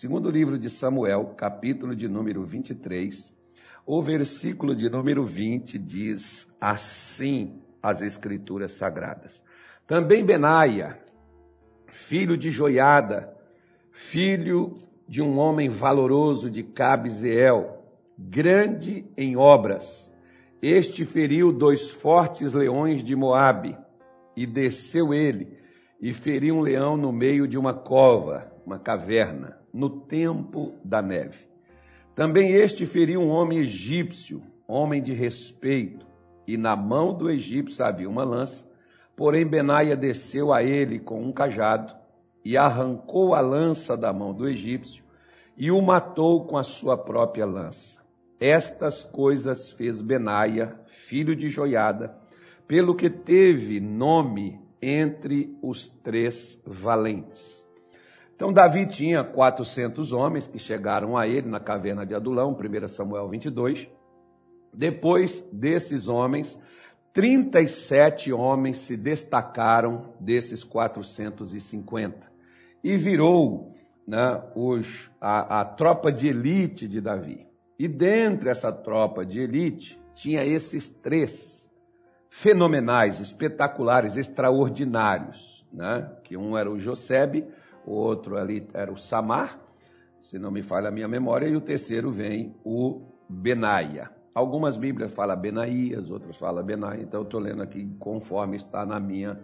[0.00, 3.34] segundo livro de Samuel, capítulo de número 23,
[3.84, 9.42] o versículo de número 20 diz assim as escrituras sagradas.
[9.86, 10.98] Também Benaia,
[11.86, 13.30] filho de Joiada,
[13.92, 14.72] filho
[15.06, 17.84] de um homem valoroso de Cabzeel,
[18.16, 20.10] grande em obras,
[20.62, 23.76] este feriu dois fortes leões de Moabe,
[24.34, 25.58] e desceu ele,
[26.00, 31.48] e feriu um leão no meio de uma cova, uma caverna, no tempo da neve.
[32.14, 36.06] Também este feriu um homem egípcio, homem de respeito,
[36.46, 38.68] e na mão do egípcio havia uma lança,
[39.16, 41.94] porém Benaia desceu a ele com um cajado,
[42.44, 45.04] e arrancou a lança da mão do egípcio,
[45.56, 48.00] e o matou com a sua própria lança.
[48.40, 52.16] Estas coisas fez Benaia, filho de Joiada,
[52.66, 57.66] pelo que teve nome entre os três valentes.
[58.40, 63.28] Então, Davi tinha 400 homens que chegaram a ele na caverna de Adulão, 1 Samuel
[63.28, 63.86] 22.
[64.72, 66.58] Depois desses homens,
[67.12, 72.16] 37 homens se destacaram desses 450
[72.82, 73.72] e virou
[74.08, 77.46] né, os, a, a tropa de elite de Davi.
[77.78, 81.70] E dentre essa tropa de elite, tinha esses três
[82.30, 86.10] fenomenais, espetaculares, extraordinários, né?
[86.24, 87.46] que um era o Josebe,
[87.86, 89.58] o outro ali era o Samar,
[90.20, 94.10] se não me falha a minha memória, e o terceiro vem o Benaia.
[94.34, 99.00] Algumas Bíblias falam Benaías, outras falam Benaia, então eu estou lendo aqui conforme está na
[99.00, 99.40] minha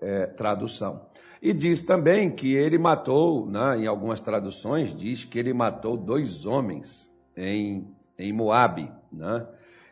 [0.00, 1.06] é, tradução.
[1.40, 6.46] E diz também que ele matou, né, em algumas traduções, diz que ele matou dois
[6.46, 7.86] homens em,
[8.18, 9.46] em Moabe, né?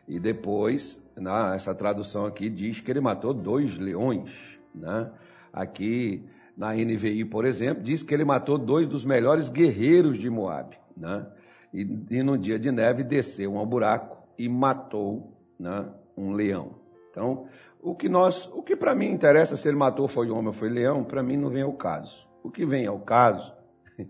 [0.07, 4.31] E depois, né, essa tradução aqui diz que ele matou dois leões,
[4.73, 5.11] né?
[5.51, 6.23] Aqui
[6.55, 11.25] na NVI, por exemplo, diz que ele matou dois dos melhores guerreiros de Moabe, né?
[11.73, 15.85] E, e no dia de neve desceu um buraco e matou né,
[16.17, 16.75] um leão.
[17.09, 17.45] Então,
[17.81, 20.69] o que nós, o que para mim interessa se ele matou foi homem ou foi
[20.69, 22.27] leão, para mim não vem ao caso.
[22.43, 23.53] O que vem ao caso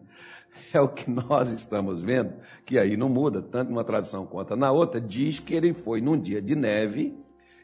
[0.74, 2.34] é o que nós estamos vendo,
[2.66, 6.20] que aí não muda, tanto uma tradução quanto na outra, diz que ele foi num
[6.20, 7.18] dia de neve,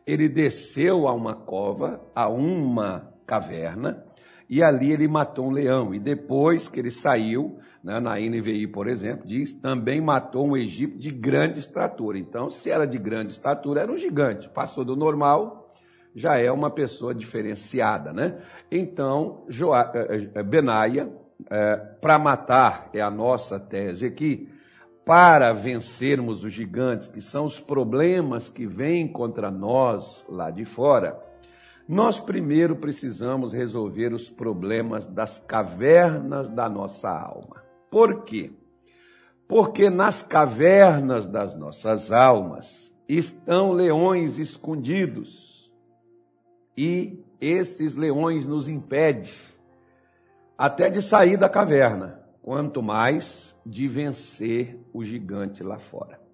[0.06, 4.07] ele desceu a uma cova, a uma caverna,
[4.50, 5.94] e ali ele matou um leão.
[5.94, 11.00] E depois que ele saiu, né, na NVI, por exemplo, diz também matou um egípcio
[11.00, 12.18] de grande estatura.
[12.18, 14.50] Então, se era de grande estatura, era um gigante.
[14.50, 15.72] Passou do normal,
[16.16, 18.40] já é uma pessoa diferenciada, né?
[18.72, 21.12] Então, Joa, eh, eh, Benaia
[21.50, 24.50] é, para matar, é a nossa tese aqui,
[25.06, 31.18] para vencermos os gigantes, que são os problemas que vêm contra nós lá de fora,
[31.88, 37.64] nós primeiro precisamos resolver os problemas das cavernas da nossa alma.
[37.90, 38.52] Por quê?
[39.48, 45.72] Porque nas cavernas das nossas almas estão leões escondidos
[46.76, 49.32] e esses leões nos impedem
[50.58, 56.27] até de sair da caverna, quanto mais de vencer o gigante lá fora.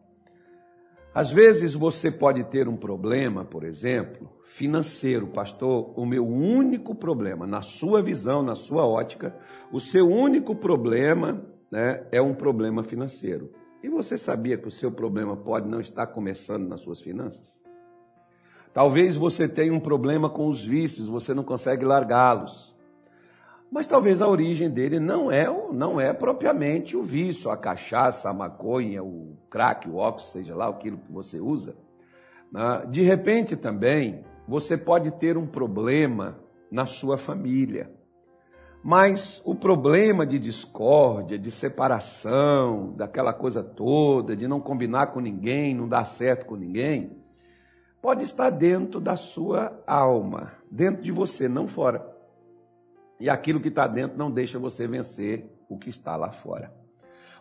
[1.14, 5.94] Às vezes você pode ter um problema, por exemplo, financeiro, pastor.
[5.96, 9.36] O meu único problema, na sua visão, na sua ótica,
[9.72, 13.52] o seu único problema né, é um problema financeiro.
[13.84, 17.62] E você sabia que o seu problema pode não estar começando nas suas finanças?
[18.74, 22.73] Talvez você tenha um problema com os vícios, você não consegue largá-los
[23.74, 28.34] mas talvez a origem dele não é, não é propriamente o vício, a cachaça, a
[28.34, 31.76] maconha, o crack, o óxido, seja lá aquilo que você usa.
[32.52, 32.86] Né?
[32.88, 36.38] De repente também você pode ter um problema
[36.70, 37.92] na sua família.
[38.84, 45.74] Mas o problema de discórdia, de separação, daquela coisa toda, de não combinar com ninguém,
[45.74, 47.18] não dar certo com ninguém,
[48.00, 52.13] pode estar dentro da sua alma, dentro de você, não fora.
[53.24, 56.74] E aquilo que está dentro não deixa você vencer o que está lá fora.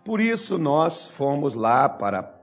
[0.05, 2.41] Por isso, nós fomos lá para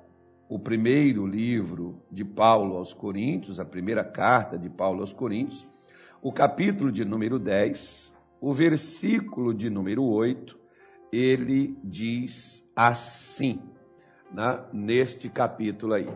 [0.50, 5.66] o primeiro livro de Paulo aos Coríntios, a primeira carta de Paulo aos Coríntios,
[6.22, 10.60] o capítulo de número 10, o versículo de número 8,
[11.10, 13.62] ele diz assim,
[14.34, 16.10] né, neste capítulo aí: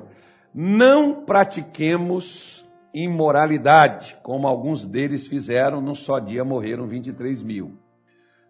[0.53, 7.77] Não pratiquemos imoralidade, como alguns deles fizeram, num só dia morreram 23 mil.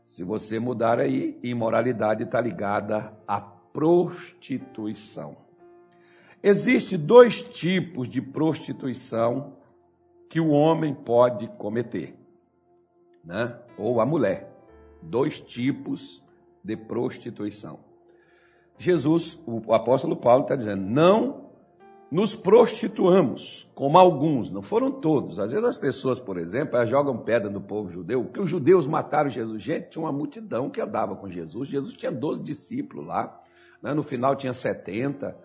[0.05, 5.37] Se você mudar aí, imoralidade está ligada à prostituição.
[6.41, 9.53] Existem dois tipos de prostituição
[10.29, 12.13] que o homem pode cometer,
[13.23, 13.57] né?
[13.77, 14.51] ou a mulher.
[15.01, 16.21] Dois tipos
[16.61, 17.79] de prostituição.
[18.77, 21.42] Jesus, o apóstolo Paulo está dizendo, não
[22.13, 25.39] nos prostituamos, como alguns, não foram todos.
[25.39, 28.85] Às vezes as pessoas, por exemplo, elas jogam pedra no povo judeu, que os judeus
[28.85, 29.63] mataram Jesus.
[29.63, 31.67] Gente, tinha uma multidão que andava com Jesus.
[31.67, 33.41] Jesus tinha 12 discípulos lá,
[33.81, 33.95] né?
[33.95, 35.35] no final tinha 70.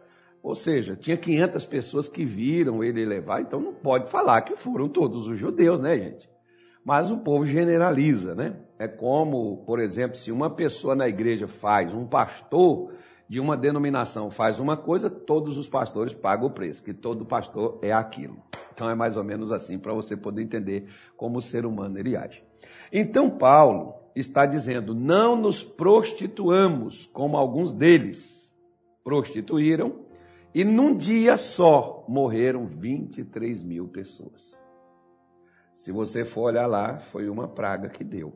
[0.43, 4.91] Ou seja, tinha 500 pessoas que viram ele levar, então não pode falar que foram
[4.91, 6.29] todos os judeus, né, gente?
[6.85, 8.57] Mas o povo generaliza, né?
[8.79, 12.93] É como, por exemplo, se uma pessoa na igreja faz, um pastor
[13.29, 17.79] de uma denominação faz uma coisa, todos os pastores pagam o preço, que todo pastor
[17.83, 18.39] é aquilo.
[18.73, 22.17] Então é mais ou menos assim para você poder entender como o ser humano ele
[22.17, 22.43] age.
[22.93, 28.39] Então Paulo está dizendo: não nos prostituamos como alguns deles
[29.05, 30.07] prostituíram
[30.55, 34.59] e num dia só morreram 23 mil pessoas.
[35.75, 38.33] Se você for olhar lá, foi uma praga que deu.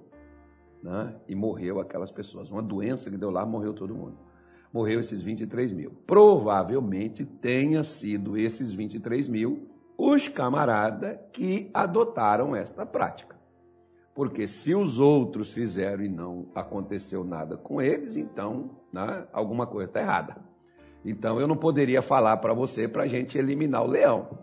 [0.83, 1.15] Né?
[1.27, 2.51] E morreu aquelas pessoas.
[2.51, 4.17] Uma doença que deu lá, morreu todo mundo.
[4.73, 5.93] Morreu esses 23 mil.
[6.07, 13.37] Provavelmente tenha sido esses 23 mil os camaradas que adotaram esta prática.
[14.15, 19.89] Porque se os outros fizeram e não aconteceu nada com eles, então né, alguma coisa
[19.89, 20.37] está errada.
[21.05, 24.39] Então eu não poderia falar para você para a gente eliminar o leão.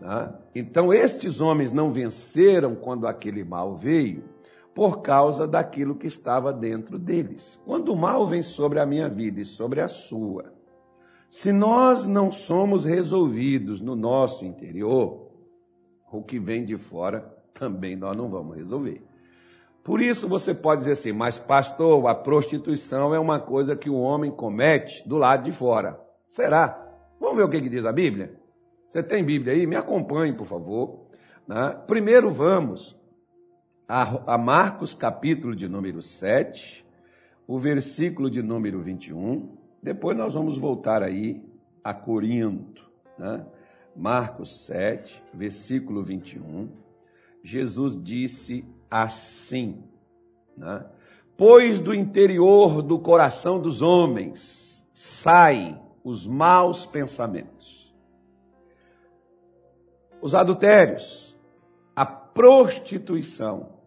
[0.00, 0.32] Né?
[0.54, 4.24] Então estes homens não venceram quando aquele mal veio
[4.74, 7.60] por causa daquilo que estava dentro deles.
[7.64, 10.52] Quando o mal vem sobre a minha vida e sobre a sua,
[11.28, 15.28] se nós não somos resolvidos no nosso interior,
[16.12, 19.02] o que vem de fora também nós não vamos resolver.
[19.82, 23.98] Por isso você pode dizer assim, mas pastor, a prostituição é uma coisa que o
[23.98, 26.00] homem comete do lado de fora.
[26.28, 26.86] Será?
[27.18, 28.38] Vamos ver o que, diz a Bíblia?
[28.86, 29.66] Você tem Bíblia aí?
[29.66, 31.06] Me acompanhe, por favor.
[31.46, 31.76] Né?
[31.86, 32.99] Primeiro vamos
[33.90, 36.86] a, Marcos, capítulo de número 7,
[37.44, 39.48] o versículo de número 21.
[39.82, 41.44] Depois nós vamos voltar aí
[41.82, 42.88] a Corinto.
[43.18, 43.44] Né?
[43.96, 46.68] Marcos 7, versículo 21.
[47.42, 49.82] Jesus disse assim,
[50.56, 50.86] né?
[51.36, 57.92] Pois do interior do coração dos homens saem os maus pensamentos,
[60.20, 61.36] os adultérios,
[61.96, 63.79] a prostituição,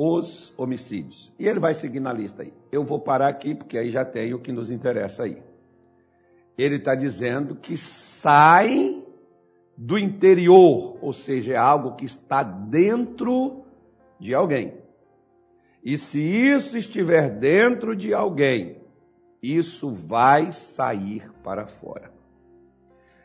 [0.00, 1.32] os homicídios.
[1.36, 2.52] E ele vai seguir na lista aí.
[2.70, 5.42] Eu vou parar aqui porque aí já tem o que nos interessa aí.
[6.56, 9.02] Ele está dizendo que sai
[9.76, 13.64] do interior, ou seja, é algo que está dentro
[14.20, 14.74] de alguém.
[15.82, 18.76] E se isso estiver dentro de alguém,
[19.42, 22.12] isso vai sair para fora.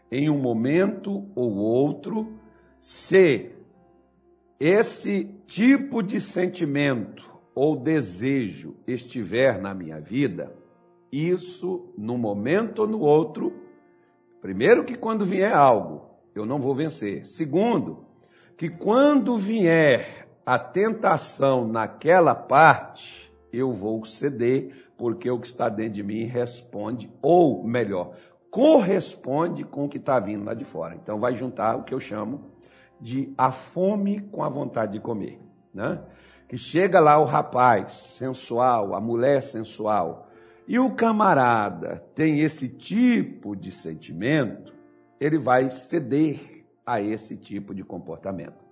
[0.09, 2.33] Em um momento ou outro,
[2.79, 3.51] se
[4.65, 10.55] esse tipo de sentimento ou desejo estiver na minha vida,
[11.11, 13.51] isso, num momento ou no outro,
[14.41, 17.25] primeiro que quando vier algo, eu não vou vencer.
[17.25, 18.05] Segundo,
[18.57, 25.95] que quando vier a tentação naquela parte, eu vou ceder, porque o que está dentro
[25.95, 28.15] de mim responde, ou melhor,
[28.49, 30.95] corresponde com o que está vindo lá de fora.
[30.95, 32.52] Então vai juntar o que eu chamo
[33.03, 35.37] de a fome com a vontade de comer.
[35.73, 36.01] Né?
[36.47, 40.29] Que chega lá o rapaz sensual, a mulher sensual,
[40.65, 44.73] e o camarada tem esse tipo de sentimento,
[45.19, 48.63] ele vai ceder a esse tipo de comportamento.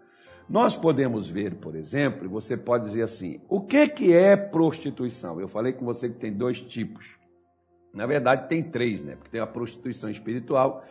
[0.48, 5.39] Nós podemos ver, por exemplo, você pode dizer assim: o que, que é prostituição?
[5.39, 7.17] Eu falei com você que tem dois tipos.
[7.94, 9.15] Na verdade, tem três, né?
[9.15, 10.84] Porque tem a prostituição espiritual,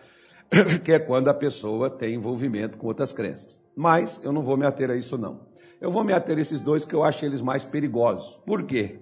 [0.84, 3.60] que é quando a pessoa tem envolvimento com outras crenças.
[3.74, 5.48] Mas eu não vou me ater a isso, não.
[5.80, 8.36] Eu vou me ater a esses dois que eu acho eles mais perigosos.
[8.44, 9.00] Por quê?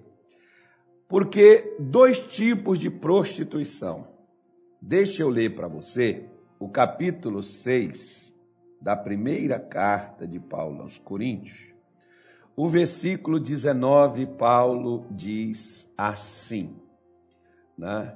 [1.07, 4.07] Porque dois tipos de prostituição.
[4.81, 6.25] Deixa eu ler para você
[6.59, 8.33] o capítulo 6
[8.81, 11.73] da primeira carta de Paulo aos Coríntios,
[12.55, 16.75] o versículo 19, Paulo diz assim,
[17.77, 18.13] né?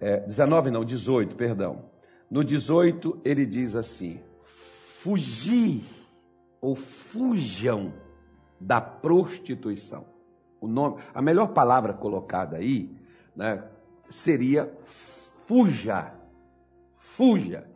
[0.00, 1.84] É, 19 não, 18, perdão.
[2.30, 4.20] No 18 ele diz assim:
[4.98, 5.82] fugir
[6.60, 7.92] ou fujam
[8.60, 10.04] da prostituição.
[10.60, 12.90] O nome, a melhor palavra colocada aí,
[13.34, 13.62] né,
[14.08, 16.12] seria fuja.
[16.96, 17.68] Fuja.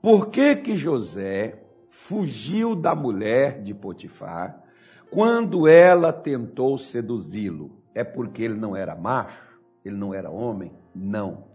[0.00, 1.64] Por que que José
[2.08, 4.64] fugiu da mulher de Potifar
[5.10, 7.82] quando ela tentou seduzi-lo.
[7.94, 9.60] É porque ele não era macho?
[9.84, 10.72] Ele não era homem?
[10.94, 11.47] Não.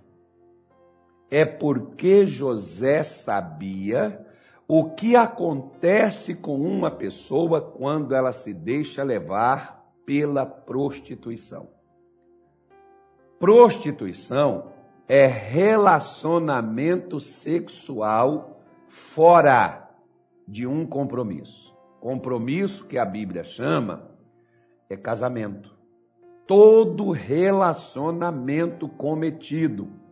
[1.34, 4.24] É porque José sabia
[4.68, 11.70] o que acontece com uma pessoa quando ela se deixa levar pela prostituição.
[13.40, 14.74] Prostituição
[15.08, 19.90] é relacionamento sexual fora
[20.48, 21.76] de um compromisso.
[22.00, 24.08] Compromisso que a Bíblia chama
[24.88, 25.76] é casamento.
[26.46, 30.03] Todo relacionamento cometido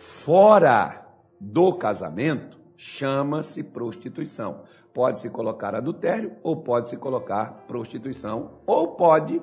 [0.00, 1.06] fora
[1.38, 4.62] do casamento chama-se prostituição.
[4.94, 9.40] Pode-se colocar adultério, ou pode-se colocar prostituição, ou pode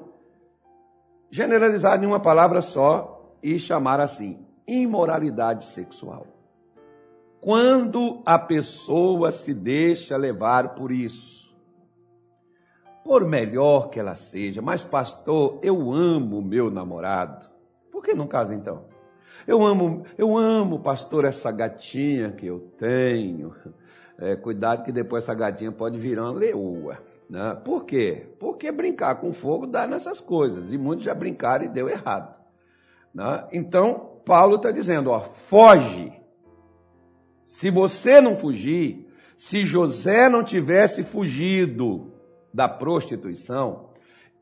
[1.29, 6.25] generalizar em uma palavra só e chamar assim: imoralidade sexual.
[7.39, 11.55] Quando a pessoa se deixa levar por isso,
[13.03, 17.47] por melhor que ela seja, mas pastor, eu amo meu namorado.
[17.91, 18.96] Por que não casa então?
[19.47, 23.55] Eu amo, eu amo, pastor, essa gatinha que eu tenho.
[24.19, 26.97] É, cuidado que depois essa gatinha pode virar uma leoa.
[27.29, 27.55] Né?
[27.63, 28.27] Por quê?
[28.39, 30.73] Porque brincar com fogo dá nessas coisas.
[30.73, 32.35] E muitos já brincaram e deu errado.
[33.13, 33.47] Né?
[33.53, 36.11] Então, Paulo está dizendo: ó, foge.
[37.45, 42.11] Se você não fugir, se José não tivesse fugido
[42.53, 43.86] da prostituição,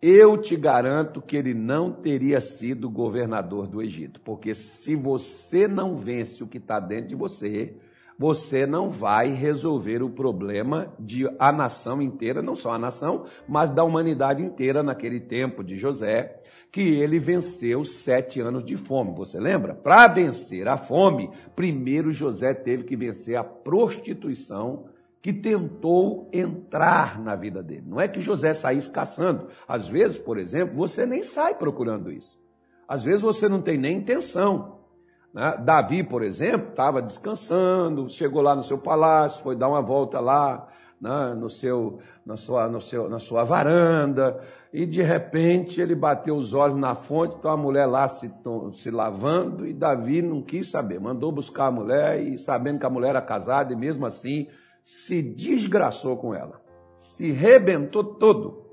[0.08, 4.22] eu te garanto que ele não teria sido governador do Egito.
[4.22, 7.76] Porque se você não vence o que está dentro de você,
[8.16, 13.72] você não vai resolver o problema de a nação inteira, não só a nação, mas
[13.72, 16.40] da humanidade inteira naquele tempo de José,
[16.72, 19.12] que ele venceu sete anos de fome.
[19.16, 19.74] Você lembra?
[19.74, 24.86] Para vencer a fome, primeiro José teve que vencer a prostituição
[25.26, 27.84] que tentou entrar na vida dele.
[27.88, 29.48] Não é que José saísse caçando.
[29.68, 32.40] Às vezes, por exemplo, você nem sai procurando isso.
[32.88, 34.82] Às vezes você não tem nem intenção.
[35.34, 35.60] Né?
[35.66, 40.68] Davi, por exemplo, estava descansando, chegou lá no seu palácio, foi dar uma volta lá
[41.02, 41.34] né?
[41.34, 44.40] no seu, na, sua, no seu, na sua varanda,
[44.72, 48.32] e de repente ele bateu os olhos na fonte, então a mulher lá se,
[48.74, 52.92] se lavando, e Davi não quis saber, mandou buscar a mulher, e sabendo que a
[52.92, 54.48] mulher era casada, e mesmo assim
[54.86, 56.62] se desgraçou com ela,
[57.00, 58.64] se rebentou todo.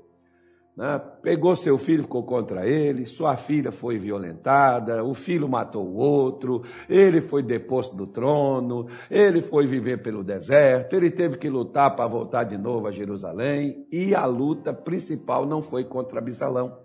[0.77, 1.01] Né?
[1.23, 6.61] Pegou seu filho, ficou contra ele, sua filha foi violentada, o filho matou o outro,
[6.87, 12.07] ele foi deposto do trono, ele foi viver pelo deserto, ele teve que lutar para
[12.07, 16.77] voltar de novo a Jerusalém, e a luta principal não foi contra Absalão,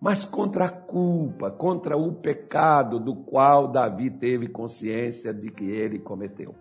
[0.00, 5.98] mas contra a culpa, contra o pecado do qual Davi teve consciência de que ele
[5.98, 6.54] cometeu.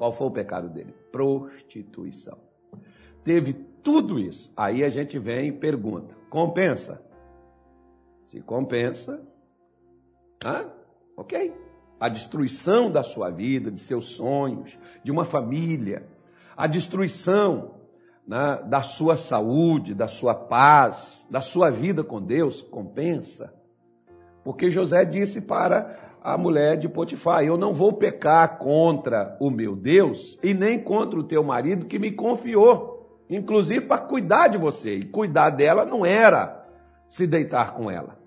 [0.00, 0.94] Qual foi o pecado dele?
[1.12, 2.38] Prostituição.
[3.22, 3.52] Teve
[3.82, 4.50] tudo isso.
[4.56, 7.04] Aí a gente vem e pergunta: compensa?
[8.22, 9.20] Se compensa,
[10.42, 10.64] ah,
[11.14, 11.54] ok.
[12.00, 16.08] A destruição da sua vida, de seus sonhos, de uma família,
[16.56, 17.74] a destruição
[18.26, 23.52] né, da sua saúde, da sua paz, da sua vida com Deus, compensa.
[24.42, 29.74] Porque José disse para a mulher de Potifar: Eu não vou pecar contra o meu
[29.74, 33.00] Deus e nem contra o teu marido que me confiou
[33.30, 34.96] inclusive para cuidar de você.
[34.96, 36.66] E cuidar dela não era
[37.08, 38.18] se deitar com ela.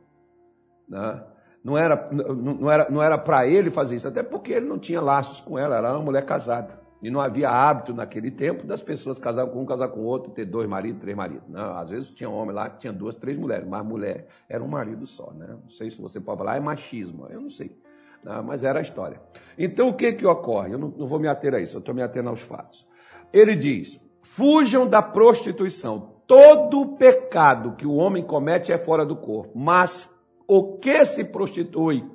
[0.88, 1.24] Né?
[1.64, 5.02] Não era, não era, não era para ele fazer isso, até porque ele não tinha
[5.02, 6.82] laços com ela, ela era uma mulher casada.
[7.02, 10.46] E não havia hábito naquele tempo das pessoas casar com um, casar com outro, ter
[10.46, 11.44] dois maridos, três maridos.
[11.50, 14.64] Não, às vezes tinha um homem lá que tinha duas, três mulheres, mas mulher era
[14.64, 15.32] um marido só.
[15.34, 15.48] Né?
[15.50, 17.78] Não sei se você pode falar, é machismo, eu não sei.
[18.24, 19.22] Não, mas era a história.
[19.58, 20.74] Então o que, que ocorre?
[20.74, 22.88] Eu não, não vou me ater a isso, eu estou me atendo aos fatos.
[23.32, 26.14] Ele diz: Fujam da prostituição.
[26.26, 30.14] Todo pecado que o homem comete é fora do corpo, mas
[30.48, 32.10] o que se prostitui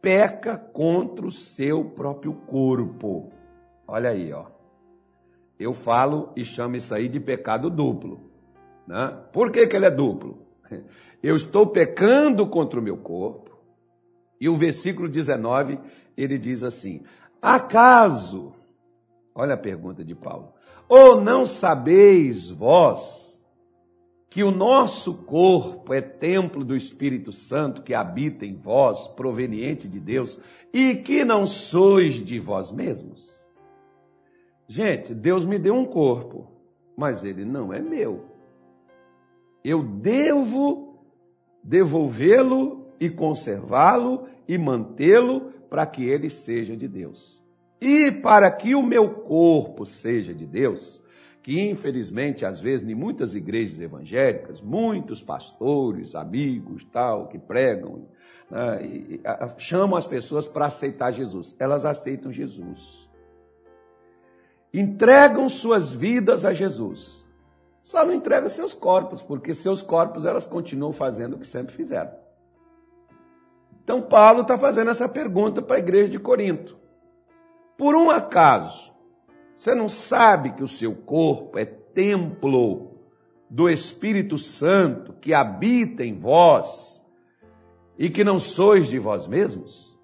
[0.00, 3.32] peca contra o seu próprio corpo.
[3.86, 4.46] Olha aí, ó.
[5.58, 8.30] Eu falo e chamo isso aí de pecado duplo.
[8.86, 9.14] Né?
[9.32, 10.46] Por que, que ele é duplo?
[11.22, 13.49] Eu estou pecando contra o meu corpo.
[14.40, 15.78] E o versículo 19,
[16.16, 17.02] ele diz assim:
[17.42, 18.54] Acaso,
[19.34, 20.54] olha a pergunta de Paulo,
[20.88, 23.30] ou não sabeis vós
[24.30, 29.98] que o nosso corpo é templo do Espírito Santo que habita em vós, proveniente de
[29.98, 30.38] Deus,
[30.72, 33.28] e que não sois de vós mesmos?
[34.68, 36.46] Gente, Deus me deu um corpo,
[36.96, 38.24] mas ele não é meu.
[39.64, 41.04] Eu devo
[41.62, 47.42] devolvê-lo e conservá-lo e mantê-lo para que ele seja de Deus.
[47.80, 51.00] E para que o meu corpo seja de Deus,
[51.42, 58.06] que infelizmente, às vezes, em muitas igrejas evangélicas, muitos pastores, amigos, tal, que pregam,
[58.50, 61.56] né, e, a, chamam as pessoas para aceitar Jesus.
[61.58, 63.08] Elas aceitam Jesus.
[64.74, 67.24] Entregam suas vidas a Jesus.
[67.82, 72.12] Só não entregam seus corpos, porque seus corpos elas continuam fazendo o que sempre fizeram.
[73.90, 76.78] Então, Paulo está fazendo essa pergunta para a igreja de Corinto.
[77.76, 78.92] Por um acaso,
[79.58, 83.00] você não sabe que o seu corpo é templo
[83.50, 87.04] do Espírito Santo que habita em vós
[87.98, 89.98] e que não sois de vós mesmos?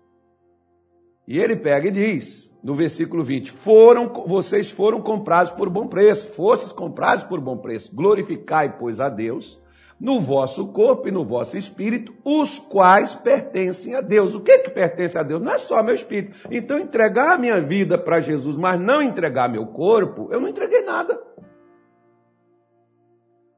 [1.25, 6.33] E ele pega e diz, no versículo 20: foram, vocês foram comprados por bom preço,
[6.33, 7.95] fostes comprados por bom preço.
[7.95, 9.65] Glorificai, pois, a Deus
[9.99, 14.35] no vosso corpo e no vosso espírito, os quais pertencem a Deus.
[14.35, 15.41] O que que pertence a Deus?
[15.41, 16.37] Não é só meu espírito.
[16.51, 20.83] Então, entregar a minha vida para Jesus, mas não entregar meu corpo, eu não entreguei
[20.83, 21.19] nada.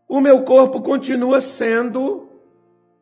[0.09, 2.29] O meu corpo continua sendo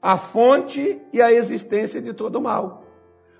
[0.00, 2.84] a fonte e a existência de todo mal.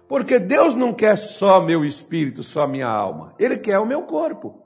[0.09, 3.35] Porque Deus não quer só meu espírito, só minha alma.
[3.39, 4.66] Ele quer o meu corpo.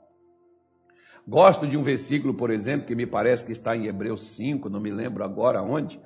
[1.31, 4.81] Gosto de um versículo, por exemplo, que me parece que está em Hebreus 5, não
[4.81, 5.97] me lembro agora onde,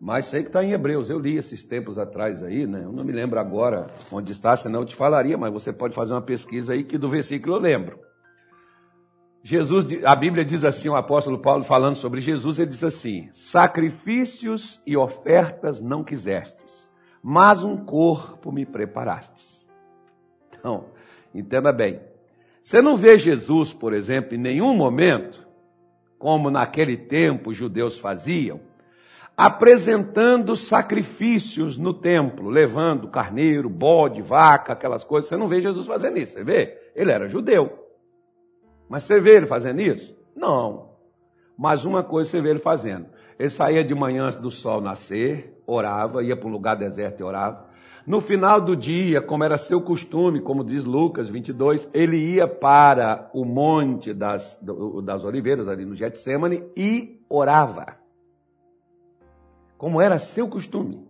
[0.00, 1.08] mas sei que está em Hebreus.
[1.08, 2.80] Eu li esses tempos atrás aí, né?
[2.82, 6.12] Eu não me lembro agora onde está, senão eu te falaria, mas você pode fazer
[6.12, 8.00] uma pesquisa aí que do versículo eu lembro.
[9.44, 14.82] Jesus, a Bíblia diz assim, o apóstolo Paulo falando sobre Jesus, ele diz assim: sacrifícios
[14.84, 16.90] e ofertas não quisestes,
[17.22, 19.64] mas um corpo me preparastes.
[20.52, 20.86] Então,
[21.32, 22.00] entenda bem.
[22.64, 25.46] Você não vê Jesus, por exemplo, em nenhum momento,
[26.18, 28.58] como naquele tempo os judeus faziam,
[29.36, 35.28] apresentando sacrifícios no templo, levando carneiro, bode, vaca, aquelas coisas.
[35.28, 36.90] Você não vê Jesus fazendo isso, você vê?
[36.96, 37.86] Ele era judeu.
[38.88, 40.16] Mas você vê ele fazendo isso?
[40.34, 40.88] Não.
[41.58, 43.08] Mas uma coisa você vê ele fazendo.
[43.38, 47.24] Ele saía de manhã antes do sol nascer, orava, ia para um lugar deserto e
[47.24, 47.66] orava.
[48.06, 53.30] No final do dia, como era seu costume, como diz Lucas 22, ele ia para
[53.32, 54.58] o monte das,
[55.02, 57.96] das oliveiras, ali no Getsemane, e orava.
[59.78, 61.08] Como era seu costume.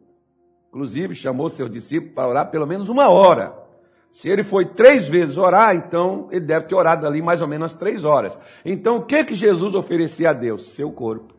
[0.68, 3.64] Inclusive, chamou seus discípulos para orar pelo menos uma hora.
[4.12, 7.74] Se ele foi três vezes orar, então ele deve ter orado ali mais ou menos
[7.74, 8.38] três horas.
[8.64, 10.68] Então, o que que Jesus oferecia a Deus?
[10.68, 11.34] Seu corpo.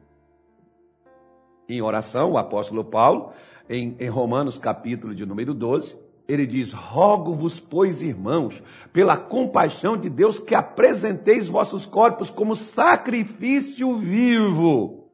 [1.68, 3.32] Em oração, o apóstolo Paulo
[3.70, 5.98] em, em Romanos capítulo de número 12,
[6.28, 13.96] ele diz: Rogo-vos, pois, irmãos, pela compaixão de Deus, que apresenteis vossos corpos como sacrifício
[13.96, 15.06] vivo.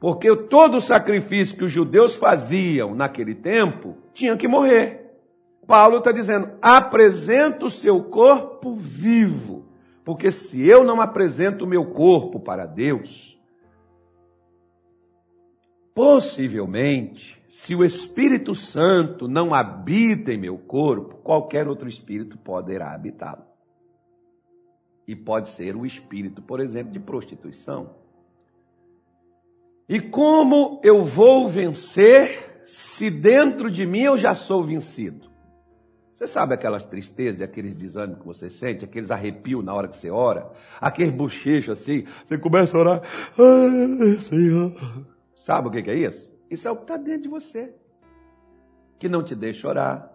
[0.00, 5.02] Porque todo sacrifício que os judeus faziam naquele tempo tinha que morrer.
[5.66, 9.66] Paulo está dizendo: apresenta o seu corpo vivo.
[10.04, 13.40] Porque se eu não apresento o meu corpo para Deus,
[15.94, 23.44] Possivelmente, se o Espírito Santo não habita em meu corpo, qualquer outro espírito poderá habitá-lo.
[25.06, 27.94] E pode ser o espírito, por exemplo, de prostituição.
[29.86, 35.30] E como eu vou vencer se dentro de mim eu já sou vencido?
[36.14, 40.08] Você sabe aquelas tristezas, aqueles desânimos que você sente, aqueles arrepios na hora que você
[40.08, 40.50] ora,
[40.80, 43.02] aqueles bochechos assim, você começa a orar,
[43.36, 44.72] ai, Senhor,
[45.42, 46.32] Sabe o que é isso?
[46.48, 47.74] Isso é o que está dentro de você.
[48.96, 50.08] Que não te deixa orar,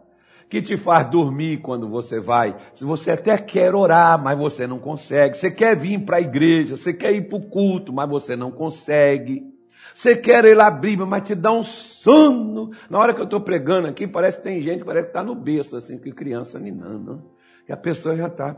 [0.50, 2.56] que te faz dormir quando você vai.
[2.74, 5.36] Se você até quer orar, mas você não consegue.
[5.36, 8.52] Você quer vir para a igreja, você quer ir para o culto, mas você não
[8.52, 9.54] consegue.
[9.94, 12.72] Você quer ir lá abrir, mas te dá um sono.
[12.90, 15.36] Na hora que eu estou pregando aqui, parece que tem gente parece que está no
[15.36, 17.22] berço, assim, que criança ninando.
[17.68, 18.56] E a pessoa já está.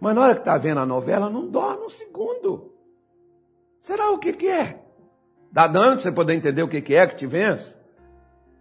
[0.00, 2.72] Mas na hora que está vendo a novela, não dorme um segundo.
[3.78, 4.87] Será o que, que é?
[5.50, 7.74] Dá dano para você poder entender o que, é que te vence?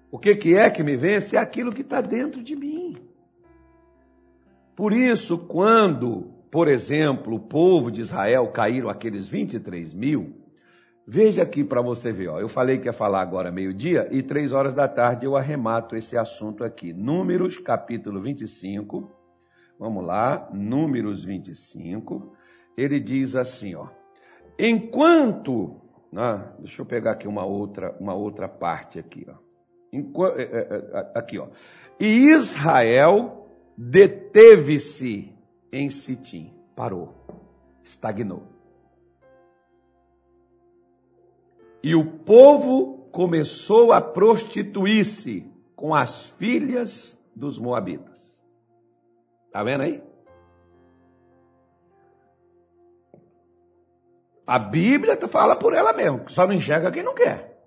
[0.09, 1.35] O que, que é que me vence?
[1.35, 2.97] É aquilo que está dentro de mim.
[4.75, 10.35] Por isso, quando, por exemplo, o povo de Israel caíram aqueles 23 mil,
[11.05, 14.53] veja aqui para você ver, ó, eu falei que ia falar agora meio-dia e três
[14.53, 16.93] horas da tarde eu arremato esse assunto aqui.
[16.93, 19.11] Números, capítulo 25,
[19.79, 22.33] vamos lá, Números 25,
[22.77, 23.87] ele diz assim, ó,
[24.59, 26.53] enquanto né?
[26.59, 29.25] Deixa eu pegar aqui uma outra, uma outra parte aqui.
[29.29, 29.47] Ó.
[30.35, 30.57] É, é,
[30.93, 31.47] é, aqui, ó.
[31.99, 35.33] E Israel deteve-se
[35.71, 36.53] em Sitim.
[36.75, 37.13] Parou.
[37.83, 38.43] Estagnou.
[41.81, 48.41] E o povo começou a prostituir-se com as filhas dos moabitas.
[49.45, 50.06] Está vendo aí?
[54.47, 57.59] A Bíblia fala por ela mesmo, só não enxerga quem não quer.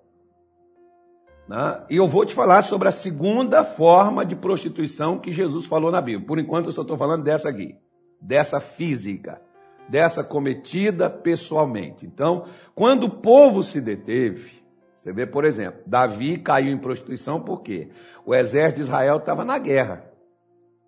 [1.46, 1.84] Né?
[1.90, 6.00] E eu vou te falar sobre a segunda forma de prostituição que Jesus falou na
[6.00, 6.26] Bíblia.
[6.26, 7.76] Por enquanto eu só estou falando dessa aqui,
[8.20, 9.42] dessa física,
[9.88, 12.06] dessa cometida pessoalmente.
[12.06, 14.60] Então, quando o povo se deteve,
[15.00, 17.88] Você vê, por exemplo, Davi caiu em prostituição porque
[18.22, 20.04] o exército de Israel estava na guerra.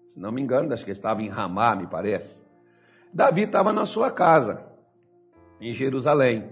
[0.09, 2.43] Se não me engano, acho que estava em Ramá, me parece.
[3.11, 4.63] Davi estava na sua casa,
[5.63, 6.51] em Jerusalém.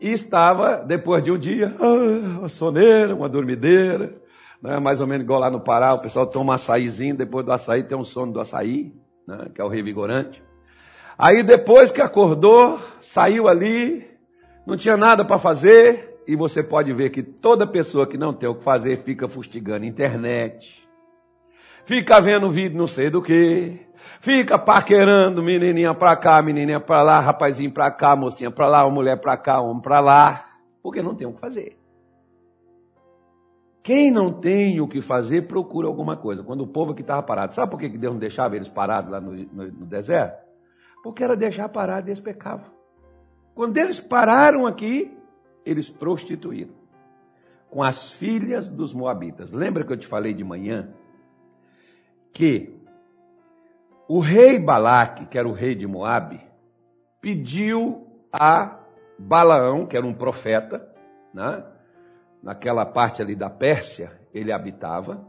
[0.00, 1.74] E estava, depois de um dia,
[2.38, 4.14] uma soneira, uma dormideira,
[4.62, 4.78] né?
[4.78, 7.82] mais ou menos igual lá no Pará, o pessoal toma um açaizinho, depois do açaí
[7.82, 8.94] tem um sono do açaí,
[9.26, 9.48] né?
[9.52, 10.42] que é o revigorante.
[11.18, 14.08] Aí depois que acordou, saiu ali,
[14.64, 18.48] não tinha nada para fazer, e você pode ver que toda pessoa que não tem
[18.48, 20.86] o que fazer fica fustigando internet,
[21.84, 23.80] fica vendo vídeo não sei do que,
[24.20, 29.20] fica paquerando menininha pra cá, menininha pra lá, rapazinho pra cá, mocinha pra lá, mulher
[29.20, 30.44] pra cá, homem pra lá,
[30.82, 31.78] porque não tem o que fazer.
[33.82, 36.42] Quem não tem o que fazer, procura alguma coisa.
[36.42, 39.20] Quando o povo aqui estava parado, sabe por que Deus não deixava eles parados lá
[39.20, 40.48] no, no, no deserto?
[41.02, 42.66] porque era deixar parado e eles pecavam.
[43.54, 45.16] Quando eles pararam aqui,
[45.64, 46.74] eles prostituíram
[47.70, 49.50] com as filhas dos moabitas.
[49.52, 50.90] Lembra que eu te falei de manhã
[52.32, 52.77] que
[54.08, 56.40] o rei Balaque, que era o rei de Moabe,
[57.20, 58.78] pediu a
[59.18, 60.88] Balaão, que era um profeta,
[61.34, 61.62] né?
[62.42, 65.26] naquela parte ali da Pérsia, ele habitava,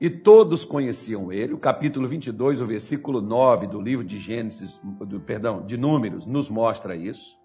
[0.00, 1.54] e todos conheciam ele.
[1.54, 6.48] O capítulo 22, o versículo 9 do livro de Gênesis, do, perdão, de Números, nos
[6.48, 7.36] mostra isso.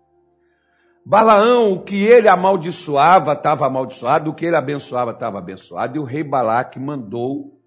[1.05, 6.03] Balaão, o que ele amaldiçoava, estava amaldiçoado, o que ele abençoava, estava abençoado, e o
[6.03, 7.58] rei Balaque mandou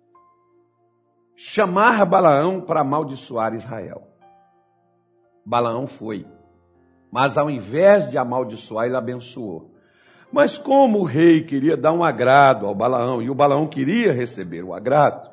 [1.44, 4.06] chamar Balaão para amaldiçoar Israel.
[5.44, 6.24] Balaão foi,
[7.10, 9.74] mas ao invés de amaldiçoar, ele abençoou.
[10.32, 14.62] Mas como o rei queria dar um agrado ao Balaão e o Balaão queria receber
[14.62, 15.28] o agrado,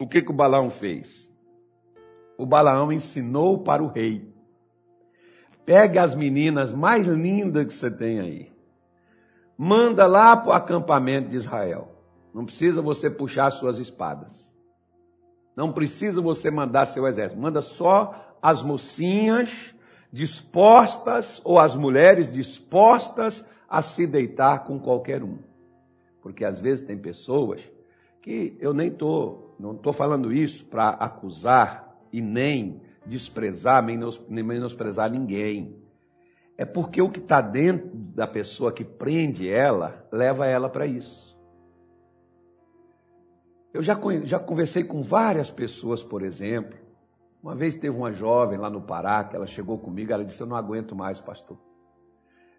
[0.00, 1.30] o que, que o Balaão fez?
[2.38, 4.34] O Balaão ensinou para o rei:
[5.66, 8.50] pegue as meninas mais lindas que você tem aí,
[9.58, 11.92] manda lá para o acampamento de Israel.
[12.32, 14.47] Não precisa você puxar suas espadas.
[15.58, 17.40] Não precisa você mandar seu exército.
[17.40, 19.74] Manda só as mocinhas
[20.12, 25.38] dispostas ou as mulheres dispostas a se deitar com qualquer um.
[26.22, 27.60] Porque às vezes tem pessoas
[28.22, 35.10] que eu nem estou, não estou falando isso para acusar e nem desprezar, nem menosprezar
[35.10, 35.76] ninguém.
[36.56, 41.27] É porque o que está dentro da pessoa que prende ela, leva ela para isso.
[43.78, 46.76] Eu já, já conversei com várias pessoas, por exemplo.
[47.40, 50.48] Uma vez teve uma jovem lá no Pará que ela chegou comigo, ela disse: Eu
[50.48, 51.56] não aguento mais, pastor.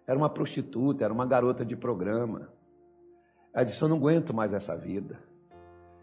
[0.06, 2.50] Era uma prostituta, era uma garota de programa.
[3.52, 5.22] Ela disse: Eu não aguento mais essa vida.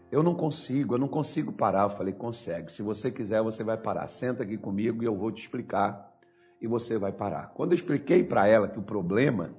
[0.08, 1.82] Eu não consigo, eu não consigo parar.
[1.82, 2.70] Eu falei: Consegue.
[2.70, 4.06] Se você quiser, você vai parar.
[4.06, 6.16] Senta aqui comigo e eu vou te explicar.
[6.60, 7.48] E você vai parar.
[7.54, 9.52] Quando eu expliquei para ela que o problema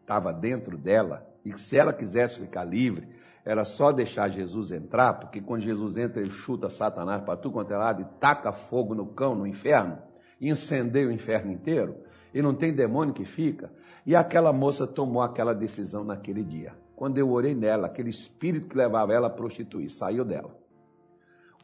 [0.00, 3.13] estava dentro dela e que se ela quisesse ficar livre,
[3.44, 7.72] era só deixar Jesus entrar, porque quando Jesus entra, ele chuta Satanás para tudo quanto
[7.72, 9.98] é lado e taca fogo no cão, no inferno,
[10.40, 11.96] incendeia o inferno inteiro,
[12.32, 13.70] e não tem demônio que fica.
[14.06, 16.74] E aquela moça tomou aquela decisão naquele dia.
[16.96, 20.56] Quando eu orei nela, aquele espírito que levava ela a prostituir saiu dela.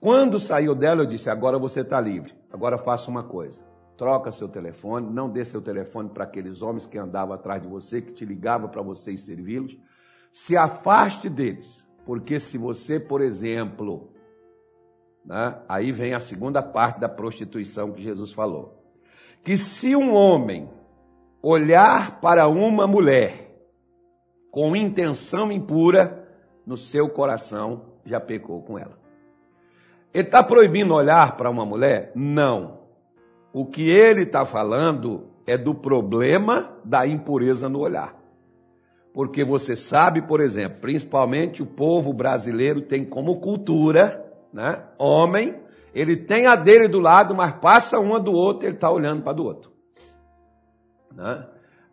[0.01, 2.35] Quando saiu dela, eu disse: agora você está livre.
[2.53, 3.63] Agora faça uma coisa.
[3.97, 8.01] Troca seu telefone, não dê seu telefone para aqueles homens que andavam atrás de você,
[8.01, 9.77] que te ligavam para você servi-los.
[10.31, 14.11] Se afaste deles, porque se você, por exemplo,
[15.25, 18.83] né, aí vem a segunda parte da prostituição que Jesus falou,
[19.43, 20.69] que se um homem
[21.43, 23.51] olhar para uma mulher
[24.51, 26.29] com intenção impura,
[26.67, 28.99] no seu coração já pecou com ela.
[30.13, 32.13] Ele está proibindo olhar para uma mulher?
[32.15, 32.81] Não.
[33.53, 38.20] O que ele está falando é do problema da impureza no olhar.
[39.13, 44.85] Porque você sabe, por exemplo, principalmente o povo brasileiro tem como cultura, né?
[44.99, 45.61] Homem,
[45.95, 49.33] ele tem a dele do lado, mas passa uma do outro, ele está olhando para
[49.33, 49.71] do outro
[51.15, 51.47] né?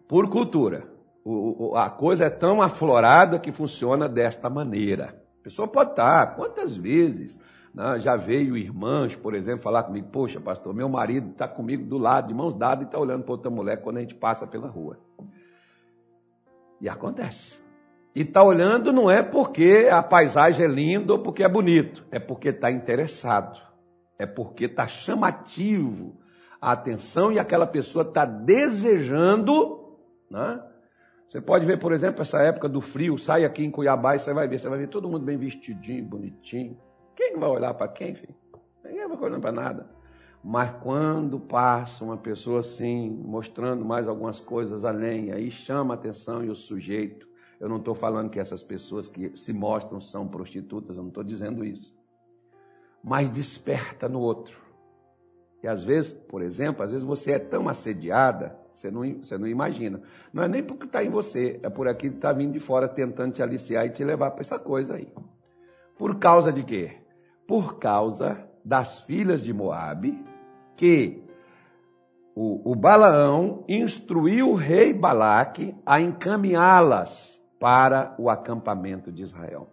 [0.07, 0.87] por cultura.
[1.23, 5.21] O, o, a coisa é tão aflorada que funciona desta maneira.
[5.41, 7.37] A pessoa pode estar, quantas vezes
[7.73, 7.99] né?
[7.99, 12.29] já veio irmãs, por exemplo, falar comigo: Poxa, pastor, meu marido está comigo do lado,
[12.29, 14.99] de mãos dadas, e está olhando para outra mulher quando a gente passa pela rua.
[16.79, 17.59] E acontece.
[18.15, 22.17] E está olhando não é porque a paisagem é linda ou porque é bonito, é
[22.17, 23.59] porque está interessado,
[24.17, 26.17] é porque está chamativo
[26.59, 29.95] a atenção e aquela pessoa está desejando.
[30.31, 30.63] Né?
[31.27, 34.33] Você pode ver, por exemplo, essa época do frio, sai aqui em Cuiabá e você
[34.33, 36.75] vai ver, você vai ver todo mundo bem vestidinho, bonitinho.
[37.15, 38.35] Quem vai olhar para quem, filho?
[38.83, 39.96] Ninguém vai olhando para nada.
[40.49, 46.41] Mas quando passa uma pessoa assim, mostrando mais algumas coisas além, aí chama a atenção
[46.41, 47.27] e o sujeito.
[47.59, 51.21] Eu não estou falando que essas pessoas que se mostram são prostitutas, eu não estou
[51.21, 51.93] dizendo isso.
[53.03, 54.57] Mas desperta no outro.
[55.61, 59.47] E às vezes, por exemplo, às vezes você é tão assediada, você não, você não
[59.47, 60.01] imagina.
[60.31, 62.87] Não é nem porque está em você, é por aquilo que está vindo de fora
[62.87, 65.11] tentando te aliciar e te levar para essa coisa aí.
[65.97, 66.99] Por causa de quê?
[67.45, 70.25] Por causa das filhas de Moabe,
[70.77, 71.23] que
[72.35, 79.67] o, o Balaão instruiu o rei Balaque a encaminhá-las para o acampamento de Israel.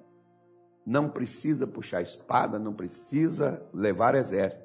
[0.84, 4.64] Não precisa puxar espada, não precisa levar exército.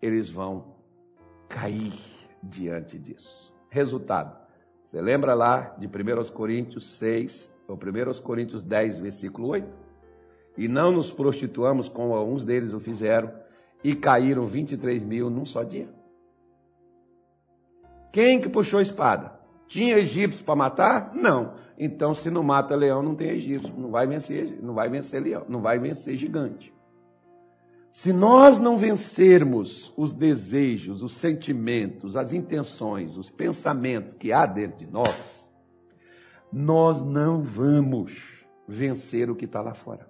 [0.00, 0.76] Eles vão
[1.48, 1.92] cair
[2.42, 3.52] diante disso.
[3.68, 4.36] Resultado.
[4.84, 9.68] Você lembra lá de 1 Coríntios 6, ou 1 Coríntios 10, versículo 8?
[10.56, 13.32] E não nos prostituamos como alguns deles o fizeram,
[13.82, 15.88] e caíram 23 mil num só dia.
[18.12, 19.38] Quem que puxou a espada?
[19.68, 21.14] Tinha egípcios para matar?
[21.14, 21.54] Não.
[21.78, 23.74] Então, se não mata leão, não tem egípcio.
[23.76, 26.72] Não vai vencer, não vai vencer leão, não vai vencer gigante.
[27.92, 34.78] Se nós não vencermos os desejos, os sentimentos, as intenções, os pensamentos que há dentro
[34.78, 35.50] de nós,
[36.52, 38.18] nós não vamos
[38.68, 40.08] vencer o que está lá fora.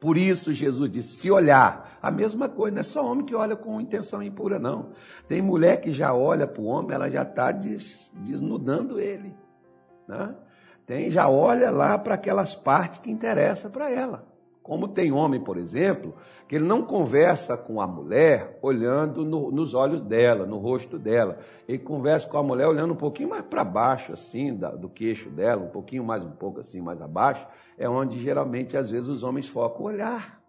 [0.00, 3.56] Por isso Jesus disse: se olhar, a mesma coisa, não é só homem que olha
[3.56, 4.90] com intenção impura, não.
[5.28, 9.34] Tem mulher que já olha para o homem, ela já está des, desnudando ele.
[10.06, 10.34] Né?
[10.86, 14.24] Tem, já olha lá para aquelas partes que interessam para ela.
[14.66, 16.12] Como tem homem, por exemplo,
[16.48, 21.38] que ele não conversa com a mulher olhando no, nos olhos dela, no rosto dela.
[21.68, 25.30] Ele conversa com a mulher olhando um pouquinho mais para baixo, assim, da, do queixo
[25.30, 27.46] dela, um pouquinho mais, um pouco assim, mais abaixo.
[27.78, 30.42] É onde geralmente, às vezes, os homens focam o olhar.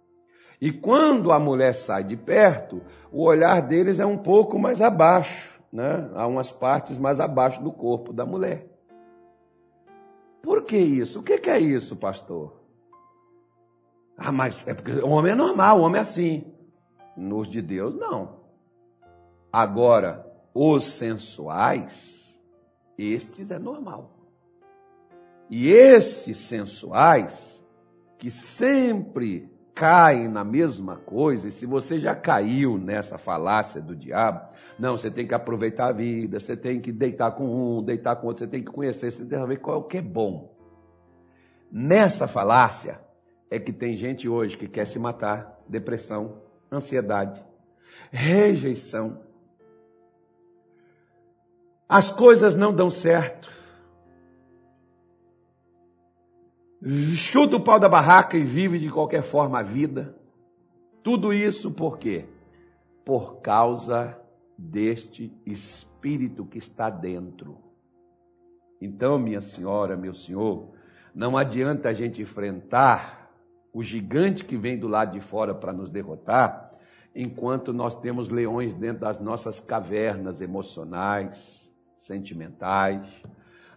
[0.60, 5.62] E quando a mulher sai de perto, o olhar deles é um pouco mais abaixo,
[5.72, 6.10] né?
[6.16, 8.66] Há umas partes mais abaixo do corpo da mulher.
[10.42, 11.20] Por que isso?
[11.20, 12.57] O que é isso, pastor?
[14.18, 16.44] Ah, mas é porque o homem é normal, o homem é assim.
[17.16, 18.38] Nos de Deus, não.
[19.54, 22.40] Agora, os sensuais,
[22.98, 24.12] estes é normal.
[25.50, 27.64] E estes sensuais,
[28.18, 34.50] que sempre caem na mesma coisa, e se você já caiu nessa falácia do diabo,
[34.80, 38.28] não, você tem que aproveitar a vida, você tem que deitar com um, deitar com
[38.28, 40.56] outro, você tem que conhecer, você tem que ver qual é o que é bom.
[41.72, 43.00] Nessa falácia,
[43.50, 47.44] é que tem gente hoje que quer se matar, depressão, ansiedade,
[48.12, 49.22] rejeição.
[51.88, 53.50] As coisas não dão certo.
[57.16, 60.16] Chuta o pau da barraca e vive de qualquer forma a vida.
[61.02, 62.26] Tudo isso por quê?
[63.06, 64.20] Por causa
[64.58, 67.58] deste espírito que está dentro.
[68.82, 70.70] Então, minha senhora, meu senhor,
[71.16, 73.17] não adianta a gente enfrentar
[73.78, 76.72] o gigante que vem do lado de fora para nos derrotar,
[77.16, 83.08] enquanto nós temos leões dentro das nossas cavernas emocionais, sentimentais,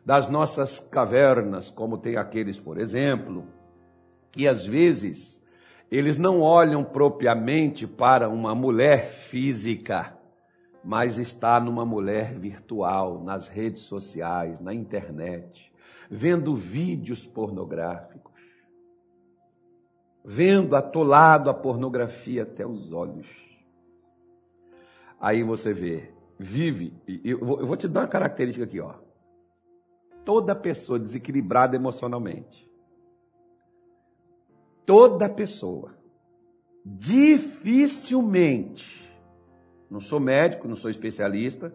[0.02, 3.44] das nossas cavernas, como tem aqueles, por exemplo,
[4.32, 5.38] que às vezes
[5.90, 10.16] eles não olham propriamente para uma mulher física,
[10.82, 15.70] mas está numa mulher virtual, nas redes sociais, na internet,
[16.10, 18.19] vendo vídeos pornográficos
[20.24, 23.26] vendo atolado a pornografia até os olhos.
[25.20, 28.94] Aí você vê, vive, eu vou te dar uma característica aqui, ó.
[30.24, 32.70] Toda pessoa desequilibrada emocionalmente,
[34.86, 35.94] toda pessoa,
[36.84, 39.10] dificilmente,
[39.90, 41.74] não sou médico, não sou especialista,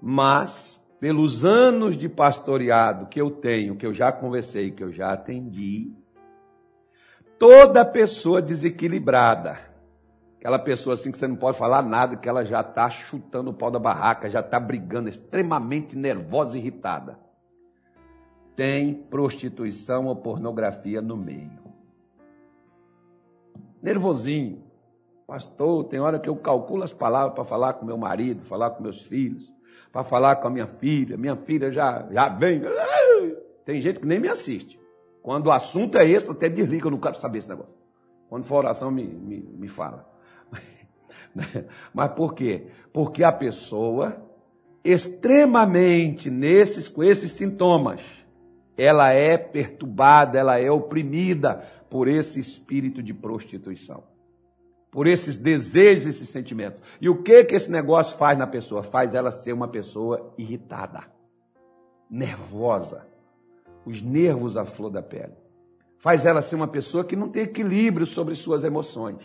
[0.00, 5.12] mas pelos anos de pastoreado que eu tenho, que eu já conversei, que eu já
[5.12, 5.92] atendi,
[7.38, 9.58] toda pessoa desequilibrada,
[10.38, 13.54] aquela pessoa assim que você não pode falar nada, que ela já está chutando o
[13.54, 17.18] pau da barraca, já está brigando, extremamente nervosa e irritada,
[18.56, 21.68] tem prostituição ou pornografia no meio.
[23.80, 24.66] Nervosinho.
[25.26, 28.82] Pastor, tem hora que eu calculo as palavras para falar com meu marido, falar com
[28.82, 29.52] meus filhos,
[29.92, 31.16] para falar com a minha filha.
[31.16, 32.62] Minha filha já, já vem.
[33.64, 34.80] Tem gente que nem me assiste.
[35.22, 37.74] Quando o assunto é esse, até desliga, eu não quero saber esse negócio.
[38.28, 40.08] Quando for oração, me, me, me fala.
[41.94, 42.66] Mas por quê?
[42.92, 44.16] Porque a pessoa,
[44.84, 48.00] extremamente nesses, com esses sintomas,
[48.76, 54.04] ela é perturbada, ela é oprimida por esse espírito de prostituição.
[54.90, 56.80] por esses desejos, esses sentimentos.
[57.00, 58.82] E o que que esse negócio faz na pessoa?
[58.82, 61.04] Faz ela ser uma pessoa irritada,
[62.10, 63.06] nervosa,
[63.88, 65.34] os nervos à flor da pele.
[65.98, 69.22] Faz ela ser uma pessoa que não tem equilíbrio sobre suas emoções.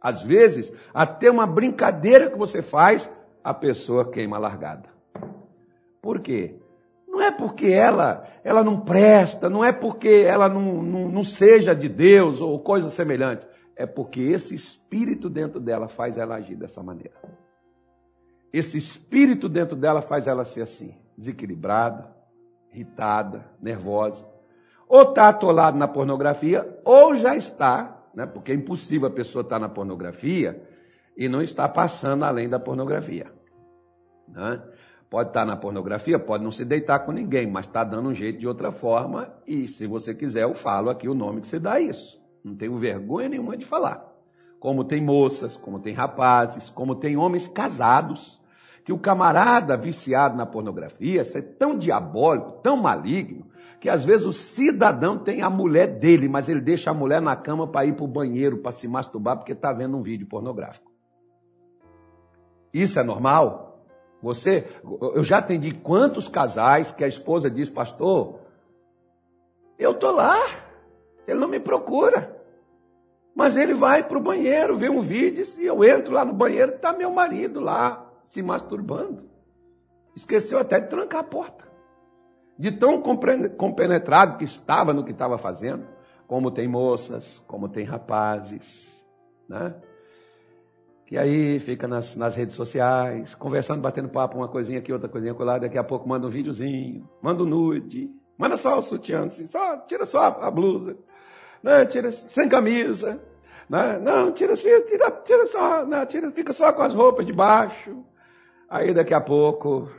[0.00, 3.08] Às vezes, até uma brincadeira que você faz,
[3.42, 4.88] a pessoa queima largada.
[6.00, 6.56] Por quê?
[7.06, 11.74] Não é porque ela, ela não presta, não é porque ela não, não, não seja
[11.74, 16.82] de Deus ou coisa semelhante é porque esse espírito dentro dela faz ela agir dessa
[16.82, 17.16] maneira.
[18.52, 22.14] Esse espírito dentro dela faz ela ser assim, desequilibrada,
[22.72, 24.26] irritada, nervosa.
[24.88, 29.58] Ou está atolado na pornografia, ou já está, né, porque é impossível a pessoa estar
[29.58, 30.62] na pornografia
[31.16, 33.32] e não estar passando além da pornografia.
[34.28, 34.60] Né?
[35.08, 38.38] Pode estar na pornografia, pode não se deitar com ninguém, mas está dando um jeito
[38.38, 41.78] de outra forma, e se você quiser, eu falo aqui o nome que se dá
[41.78, 42.20] isso.
[42.42, 44.10] Não tenho vergonha nenhuma de falar.
[44.58, 48.41] Como tem moças, como tem rapazes, como tem homens casados,
[48.84, 53.46] que o camarada viciado na pornografia é tão diabólico, tão maligno,
[53.80, 57.36] que às vezes o cidadão tem a mulher dele, mas ele deixa a mulher na
[57.36, 60.90] cama para ir para o banheiro, para se masturbar, porque está vendo um vídeo pornográfico.
[62.72, 63.86] Isso é normal?
[64.22, 64.66] Você,
[65.14, 68.38] eu já atendi quantos casais que a esposa diz, pastor,
[69.78, 70.40] eu tô lá,
[71.26, 72.40] ele não me procura.
[73.34, 76.74] Mas ele vai para o banheiro, vê um vídeo, e eu entro lá no banheiro,
[76.74, 79.30] está meu marido lá, se masturbando.
[80.14, 81.70] Esqueceu até de trancar a porta.
[82.58, 85.86] De tão compenetrado que estava no que estava fazendo,
[86.26, 89.04] como tem moças, como tem rapazes,
[89.48, 89.74] né?
[91.06, 95.34] Que aí fica nas, nas redes sociais, conversando, batendo papo, uma coisinha aqui, outra coisinha
[95.38, 99.46] lá, daqui a pouco manda um videozinho, manda um nude, manda só o sutiã, assim,
[99.46, 100.96] só, tira só a blusa
[101.62, 101.86] né?
[101.86, 103.20] tira sem camisa,
[103.68, 103.98] né?
[103.98, 106.04] não, tira assim, tira, tira só, né?
[106.06, 108.04] tira, fica só com as roupas de baixo.
[108.72, 109.90] Aí daqui a pouco,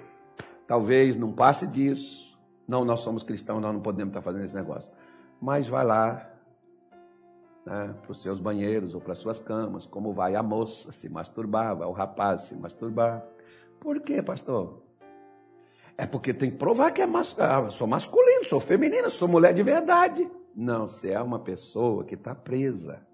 [0.65, 2.35] talvez não passe disso.
[2.67, 4.91] Não, nós somos cristãos, nós não podemos estar fazendo esse negócio.
[5.39, 6.27] Mas vai lá,
[7.63, 11.07] né, para os seus banheiros ou para as suas camas, como vai a moça se
[11.07, 13.23] masturbar, vai o rapaz se masturbar.
[13.79, 14.81] Por quê, pastor?
[15.95, 19.53] É porque tem que provar que é mas, ah, sou masculino, sou feminina, sou mulher
[19.53, 20.27] de verdade.
[20.55, 23.05] Não, você é uma pessoa que está presa.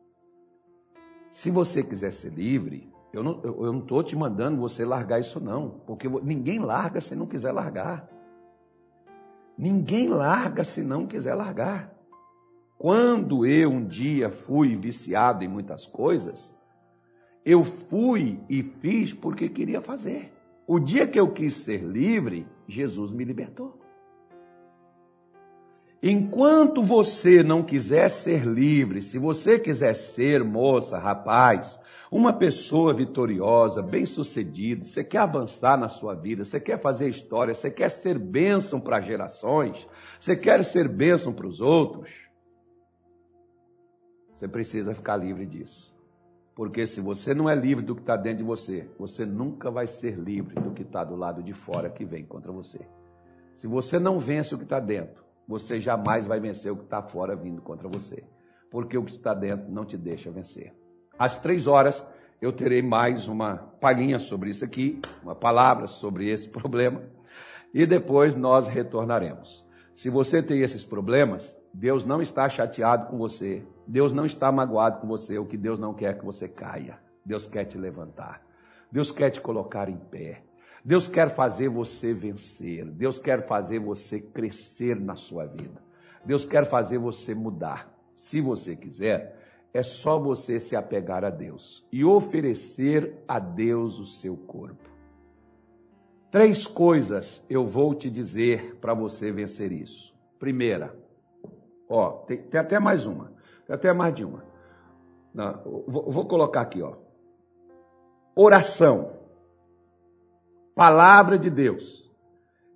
[1.30, 5.40] Se você quiser ser livre, eu não estou eu, não te mandando você largar isso,
[5.40, 5.82] não.
[5.86, 8.08] Porque ninguém larga se não quiser largar.
[9.58, 11.94] Ninguém larga se não quiser largar.
[12.78, 16.56] Quando eu um dia fui viciado em muitas coisas,
[17.44, 20.32] eu fui e fiz porque queria fazer.
[20.68, 23.79] O dia que eu quis ser livre, Jesus me libertou.
[26.02, 31.78] Enquanto você não quiser ser livre, se você quiser ser moça, rapaz,
[32.10, 37.70] uma pessoa vitoriosa, bem-sucedido, você quer avançar na sua vida, você quer fazer história, você
[37.70, 39.86] quer ser bênção para gerações,
[40.18, 42.10] você quer ser bênção para os outros,
[44.32, 45.94] você precisa ficar livre disso.
[46.56, 49.86] Porque se você não é livre do que está dentro de você, você nunca vai
[49.86, 52.80] ser livre do que está do lado de fora que vem contra você.
[53.54, 57.02] Se você não vence o que está dentro, você jamais vai vencer o que está
[57.02, 58.24] fora vindo contra você.
[58.70, 60.72] Porque o que está dentro não te deixa vencer.
[61.18, 62.06] Às três horas,
[62.40, 67.02] eu terei mais uma palhinha sobre isso aqui, uma palavra sobre esse problema,
[67.74, 69.66] e depois nós retornaremos.
[69.96, 75.02] Se você tem esses problemas, Deus não está chateado com você, Deus não está magoado
[75.02, 77.00] com você, o que Deus não quer é que você caia.
[77.26, 78.44] Deus quer te levantar.
[78.92, 80.44] Deus quer te colocar em pé.
[80.84, 82.86] Deus quer fazer você vencer.
[82.86, 85.82] Deus quer fazer você crescer na sua vida.
[86.26, 87.94] Deus quer fazer você mudar.
[88.16, 89.38] Se você quiser,
[89.74, 94.90] é só você se apegar a Deus e oferecer a Deus o seu corpo.
[96.32, 100.16] Três coisas eu vou te dizer para você vencer isso.
[100.38, 100.96] Primeira,
[101.88, 103.34] ó, tem, tem, até mais uma,
[103.66, 104.44] tem até mais de uma.
[105.34, 106.96] Não, vou, vou colocar aqui, ó.
[108.36, 109.19] Oração
[110.80, 112.10] palavra de Deus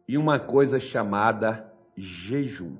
[0.06, 2.76] e uma coisa chamada jejum.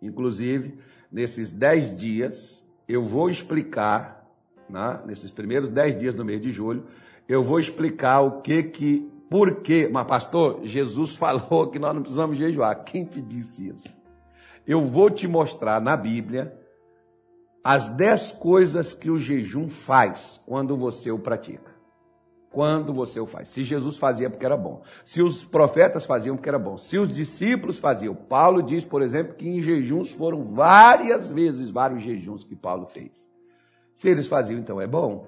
[0.00, 0.78] Inclusive,
[1.10, 4.24] nesses dez dias, eu vou explicar,
[4.70, 6.86] né, nesses primeiros dez dias do mês de julho,
[7.28, 12.02] eu vou explicar o que que, por que, mas pastor, Jesus falou que nós não
[12.02, 12.84] precisamos jejuar.
[12.84, 13.92] Quem te disse isso?
[14.64, 16.56] Eu vou te mostrar na Bíblia
[17.64, 21.75] as dez coisas que o jejum faz quando você o pratica
[22.56, 23.50] quando você o faz.
[23.50, 24.80] Se Jesus fazia porque era bom.
[25.04, 26.78] Se os profetas faziam porque era bom.
[26.78, 28.14] Se os discípulos faziam.
[28.14, 33.30] Paulo diz, por exemplo, que em jejuns foram várias vezes vários jejuns que Paulo fez.
[33.94, 35.26] Se eles faziam, então é bom.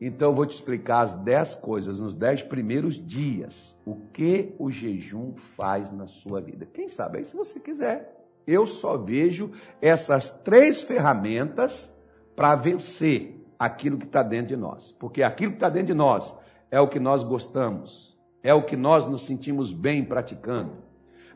[0.00, 3.76] Então eu vou te explicar as dez coisas nos dez primeiros dias.
[3.84, 6.64] O que o jejum faz na sua vida.
[6.72, 8.16] Quem sabe aí se você quiser.
[8.46, 9.50] Eu só vejo
[9.82, 11.92] essas três ferramentas
[12.36, 14.92] para vencer aquilo que está dentro de nós.
[14.98, 16.34] Porque aquilo que está dentro de nós
[16.70, 20.86] é o que nós gostamos, é o que nós nos sentimos bem praticando.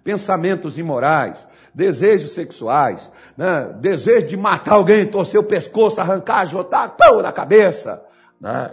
[0.05, 3.73] Pensamentos imorais, desejos sexuais, né?
[3.81, 8.05] desejo de matar alguém, torcer o pescoço, arrancar, jotar pão na cabeça.
[8.41, 8.73] Né?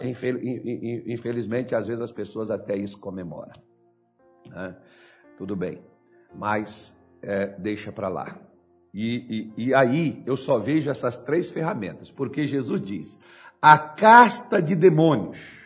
[1.06, 3.54] Infelizmente, às vezes as pessoas até isso comemoram.
[4.48, 4.76] Né?
[5.38, 5.82] Tudo bem,
[6.34, 8.36] mas é, deixa para lá.
[8.94, 13.20] E, e, e aí eu só vejo essas três ferramentas, porque Jesus diz:
[13.62, 15.60] a casta de demônios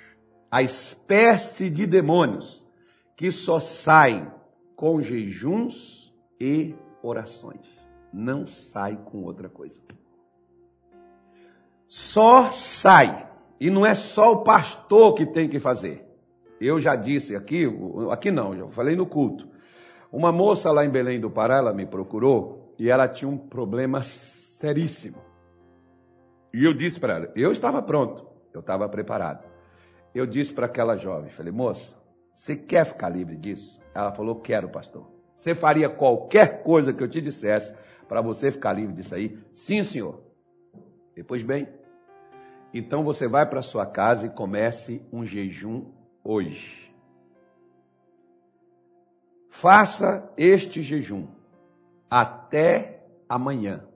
[0.53, 2.63] a espécie de demônios
[3.17, 4.27] que só saem
[4.75, 7.65] com jejuns e orações.
[8.13, 9.81] Não sai com outra coisa.
[11.87, 13.27] Só sai.
[13.59, 16.07] E não é só o pastor que tem que fazer.
[16.61, 17.65] Eu já disse aqui,
[18.11, 19.49] aqui não, já falei no culto.
[20.11, 24.03] Uma moça lá em Belém do Pará, ela me procurou e ela tinha um problema
[24.03, 25.17] seríssimo.
[26.53, 29.53] E eu disse para ela, eu estava pronto, eu estava preparado
[30.13, 31.97] eu disse para aquela jovem, falei, moça,
[32.35, 33.81] você quer ficar livre disso?
[33.93, 35.11] Ela falou, quero, pastor.
[35.35, 37.73] Você faria qualquer coisa que eu te dissesse
[38.07, 39.39] para você ficar livre disso aí?
[39.53, 40.21] Sim, senhor.
[41.15, 41.67] Depois bem,
[42.73, 45.91] então você vai para sua casa e comece um jejum
[46.23, 46.93] hoje.
[49.49, 51.27] Faça este jejum
[52.09, 53.87] até amanhã.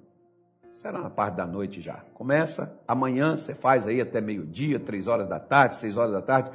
[0.78, 2.04] Será na parte da noite já.
[2.14, 6.52] Começa amanhã, você faz aí até meio-dia, três horas da tarde, seis horas da tarde,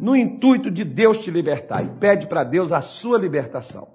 [0.00, 1.84] no intuito de Deus te libertar.
[1.84, 3.88] E pede para Deus a sua libertação.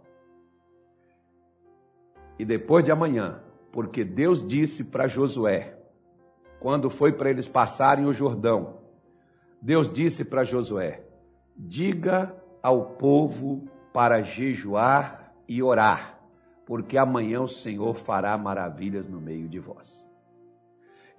[2.37, 5.79] E depois de amanhã, porque Deus disse para Josué,
[6.59, 8.81] quando foi para eles passarem o Jordão,
[9.59, 11.01] Deus disse para Josué:
[11.57, 16.20] diga ao povo para jejuar e orar
[16.71, 20.07] porque amanhã o Senhor fará maravilhas no meio de vós.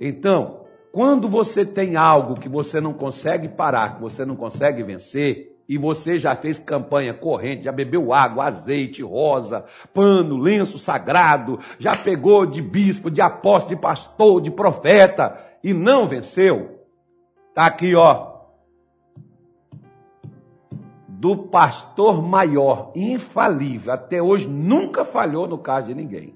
[0.00, 5.54] Então, quando você tem algo que você não consegue parar, que você não consegue vencer,
[5.68, 11.94] e você já fez campanha corrente, já bebeu água, azeite, rosa, pano, lenço sagrado, já
[11.94, 16.80] pegou de bispo, de apóstolo, de pastor, de profeta, e não venceu,
[17.52, 18.31] tá aqui, ó,
[21.22, 26.34] do pastor maior, infalível, até hoje nunca falhou no caso de ninguém.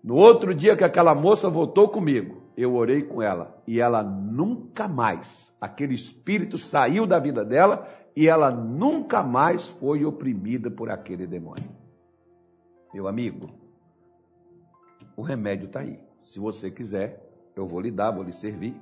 [0.00, 4.86] No outro dia que aquela moça voltou comigo, eu orei com ela e ela nunca
[4.86, 11.26] mais, aquele espírito saiu da vida dela e ela nunca mais foi oprimida por aquele
[11.26, 11.68] demônio.
[12.94, 13.50] Meu amigo,
[15.16, 15.98] o remédio está aí.
[16.20, 18.80] Se você quiser, eu vou lhe dar, vou lhe servir.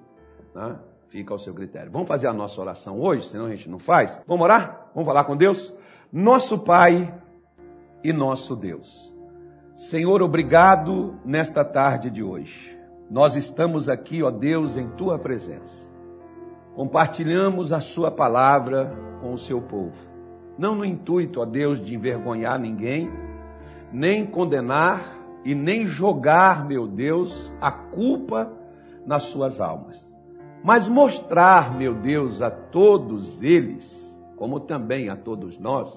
[0.54, 0.78] Né?
[1.10, 1.90] Fica ao seu critério.
[1.90, 4.22] Vamos fazer a nossa oração hoje, senão a gente não faz?
[4.28, 4.90] Vamos orar?
[4.94, 5.74] Vamos falar com Deus?
[6.12, 7.12] Nosso Pai
[8.02, 9.12] e nosso Deus.
[9.74, 12.78] Senhor, obrigado nesta tarde de hoje.
[13.10, 15.90] Nós estamos aqui, ó Deus, em tua presença.
[16.76, 19.96] Compartilhamos a sua palavra com o seu povo.
[20.56, 23.10] Não no intuito, ó Deus, de envergonhar ninguém,
[23.92, 28.52] nem condenar e nem jogar, meu Deus, a culpa
[29.04, 30.09] nas suas almas
[30.62, 33.96] mas mostrar, meu Deus, a todos eles,
[34.36, 35.96] como também a todos nós,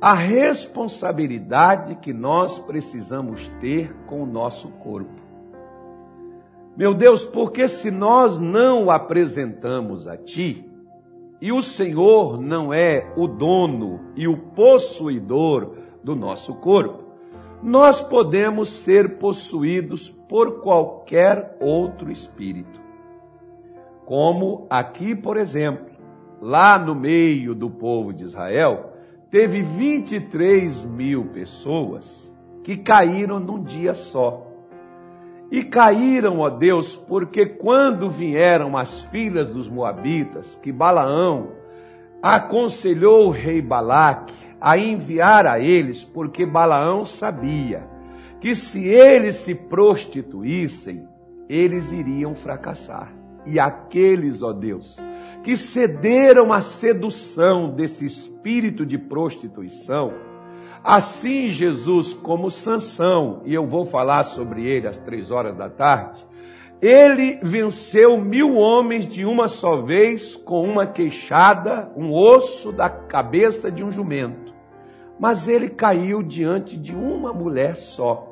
[0.00, 5.22] a responsabilidade que nós precisamos ter com o nosso corpo.
[6.76, 10.68] Meu Deus, porque se nós não o apresentamos a Ti,
[11.40, 17.02] e o Senhor não é o dono e o possuidor do nosso corpo,
[17.62, 22.80] nós podemos ser possuídos por qualquer outro espírito.
[24.04, 25.92] Como aqui, por exemplo,
[26.40, 28.94] lá no meio do povo de Israel,
[29.30, 32.34] teve 23 mil pessoas
[32.64, 34.48] que caíram num dia só.
[35.50, 41.50] E caíram, ó Deus, porque quando vieram as filhas dos Moabitas, que Balaão
[42.20, 47.86] aconselhou o rei Balaque a enviar a eles, porque Balaão sabia
[48.40, 51.06] que se eles se prostituíssem,
[51.48, 54.96] eles iriam fracassar e aqueles, ó Deus,
[55.42, 60.12] que cederam à sedução desse espírito de prostituição,
[60.84, 66.24] assim Jesus, como Sansão, e eu vou falar sobre ele às três horas da tarde,
[66.80, 73.70] ele venceu mil homens de uma só vez com uma queixada, um osso da cabeça
[73.70, 74.52] de um jumento.
[75.18, 78.28] Mas ele caiu diante de uma mulher só,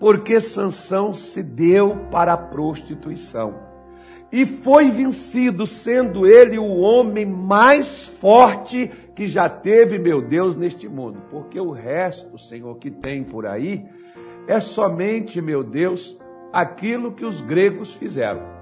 [0.00, 3.69] porque Sansão se deu para a prostituição.
[4.32, 10.88] E foi vencido, sendo ele o homem mais forte que já teve, meu Deus, neste
[10.88, 11.20] mundo.
[11.30, 13.84] Porque o resto, Senhor, que tem por aí,
[14.46, 16.16] é somente, meu Deus,
[16.52, 18.60] aquilo que os gregos fizeram.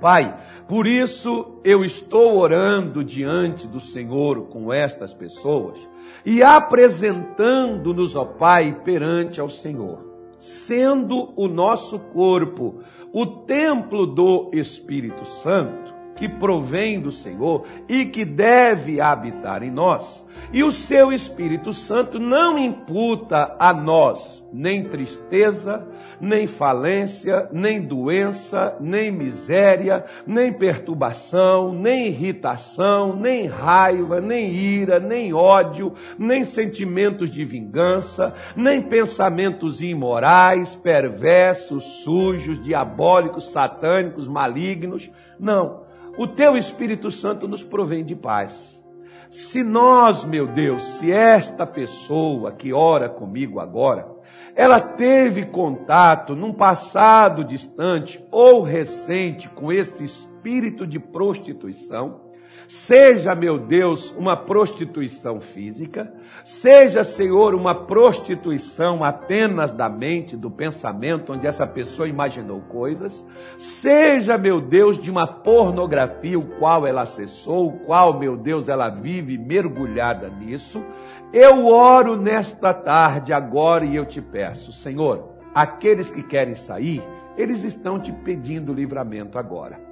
[0.00, 0.36] Pai,
[0.66, 5.78] por isso eu estou orando diante do Senhor com estas pessoas
[6.26, 10.00] e apresentando-nos, ó Pai, perante ao Senhor,
[10.36, 12.80] sendo o nosso corpo
[13.12, 20.24] o templo do Espírito Santo, que provém do Senhor e que deve habitar em nós.
[20.52, 25.86] E o seu Espírito Santo não imputa a nós nem tristeza,
[26.20, 35.32] nem falência, nem doença, nem miséria, nem perturbação, nem irritação, nem raiva, nem ira, nem
[35.32, 45.10] ódio, nem sentimentos de vingança, nem pensamentos imorais, perversos, sujos, diabólicos, satânicos, malignos.
[45.40, 45.81] Não.
[46.16, 48.82] O teu Espírito Santo nos provém de paz.
[49.30, 54.06] Se nós, meu Deus, se esta pessoa que ora comigo agora,
[54.54, 62.31] ela teve contato num passado distante ou recente com esse espírito de prostituição,
[62.72, 66.10] Seja, meu Deus, uma prostituição física,
[66.42, 73.26] seja, Senhor, uma prostituição apenas da mente, do pensamento, onde essa pessoa imaginou coisas,
[73.58, 78.88] seja, meu Deus, de uma pornografia, o qual ela acessou, o qual, meu Deus, ela
[78.88, 80.82] vive mergulhada nisso.
[81.30, 87.02] Eu oro nesta tarde agora e eu te peço, Senhor, aqueles que querem sair,
[87.36, 89.91] eles estão te pedindo livramento agora.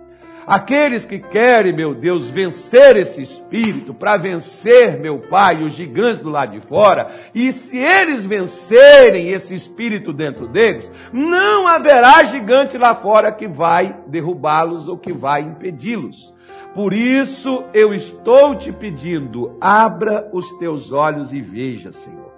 [0.50, 6.28] Aqueles que querem, meu Deus, vencer esse espírito, para vencer, meu Pai, os gigantes do
[6.28, 12.96] lado de fora, e se eles vencerem esse espírito dentro deles, não haverá gigante lá
[12.96, 16.34] fora que vai derrubá-los ou que vai impedi-los.
[16.74, 22.34] Por isso eu estou te pedindo, abra os teus olhos e veja, Senhor.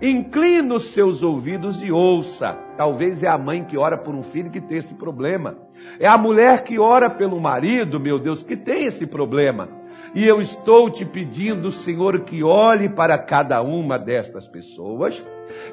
[0.00, 2.56] Inclina os seus ouvidos e ouça.
[2.76, 5.56] Talvez é a mãe que ora por um filho que tem esse problema.
[5.98, 9.68] É a mulher que ora pelo marido, meu Deus, que tem esse problema.
[10.14, 15.22] E eu estou te pedindo, Senhor, que olhe para cada uma destas pessoas,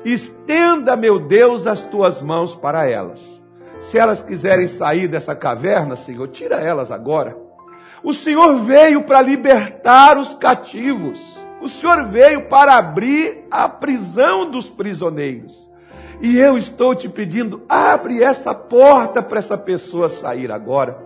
[0.03, 3.43] estenda, meu Deus, as tuas mãos para elas.
[3.79, 7.37] Se elas quiserem sair dessa caverna, Senhor, tira elas agora.
[8.03, 11.37] O Senhor veio para libertar os cativos.
[11.61, 15.69] O Senhor veio para abrir a prisão dos prisioneiros.
[16.21, 20.97] E eu estou te pedindo, abre essa porta para essa pessoa sair agora.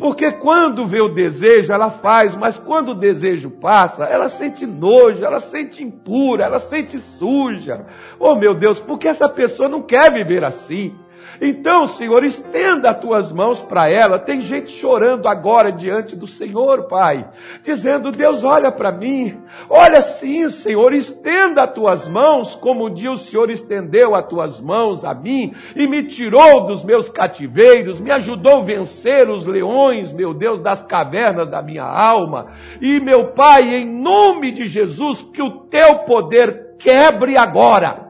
[0.00, 5.22] Porque quando vê o desejo, ela faz, mas quando o desejo passa, ela sente nojo,
[5.22, 7.84] ela sente impura, ela sente suja.
[8.18, 10.94] Oh meu Deus, porque essa pessoa não quer viver assim.
[11.40, 14.18] Então, Senhor, estenda as tuas mãos para ela.
[14.18, 17.26] Tem gente chorando agora diante do Senhor, Pai,
[17.62, 19.40] dizendo: Deus, olha para mim.
[19.68, 24.60] Olha sim, Senhor, estenda as tuas mãos, como um dia o Senhor estendeu as tuas
[24.60, 30.12] mãos a mim e me tirou dos meus cativeiros, me ajudou a vencer os leões,
[30.12, 32.48] meu Deus, das cavernas da minha alma.
[32.80, 38.09] E, meu Pai, em nome de Jesus, que o teu poder quebre agora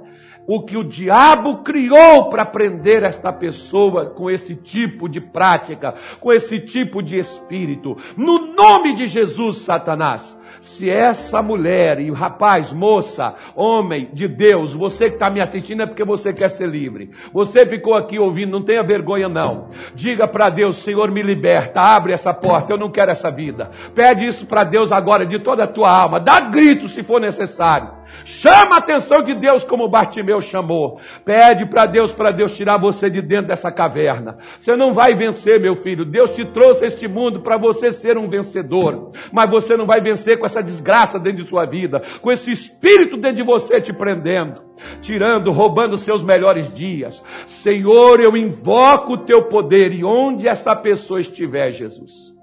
[0.52, 6.32] o que o diabo criou para prender esta pessoa com esse tipo de prática, com
[6.32, 7.96] esse tipo de espírito.
[8.16, 15.08] No nome de Jesus, Satanás, se essa mulher e rapaz, moça, homem de Deus, você
[15.08, 17.10] que está me assistindo é porque você quer ser livre.
[17.32, 19.68] Você ficou aqui ouvindo, não tenha vergonha não.
[19.94, 23.70] Diga para Deus, Senhor, me liberta, abre essa porta, eu não quero essa vida.
[23.94, 26.18] Pede isso para Deus agora de toda a tua alma.
[26.18, 27.99] Dá grito se for necessário.
[28.24, 31.00] Chama a atenção de Deus como Bartimeu chamou.
[31.24, 34.38] Pede para Deus, para Deus tirar você de dentro dessa caverna.
[34.58, 36.04] Você não vai vencer, meu filho.
[36.04, 39.12] Deus te trouxe este mundo para você ser um vencedor.
[39.32, 43.16] Mas você não vai vencer com essa desgraça dentro de sua vida, com esse espírito
[43.16, 44.62] dentro de você te prendendo,
[45.00, 47.22] tirando, roubando seus melhores dias.
[47.46, 52.34] Senhor, eu invoco o teu poder e onde essa pessoa estiver, Jesus,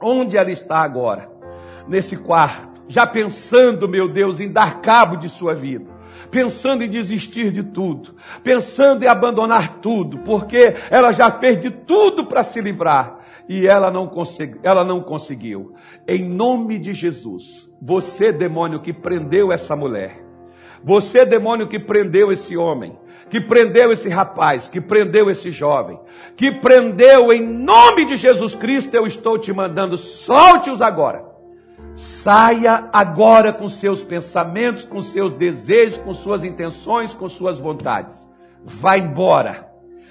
[0.00, 1.28] onde ela está agora,
[1.88, 5.90] nesse quarto, já pensando, meu Deus, em dar cabo de sua vida,
[6.30, 12.26] pensando em desistir de tudo, pensando em abandonar tudo, porque ela já fez de tudo
[12.26, 15.74] para se livrar e ela não, consegui, ela não conseguiu.
[16.06, 20.22] Em nome de Jesus, você, demônio que prendeu essa mulher,
[20.82, 22.98] você, demônio que prendeu esse homem,
[23.30, 25.98] que prendeu esse rapaz, que prendeu esse jovem,
[26.36, 31.33] que prendeu em nome de Jesus Cristo, eu estou te mandando, solte-os agora
[31.94, 38.28] Saia agora com seus pensamentos, com seus desejos, com suas intenções, com suas vontades.
[38.64, 39.68] Vá embora.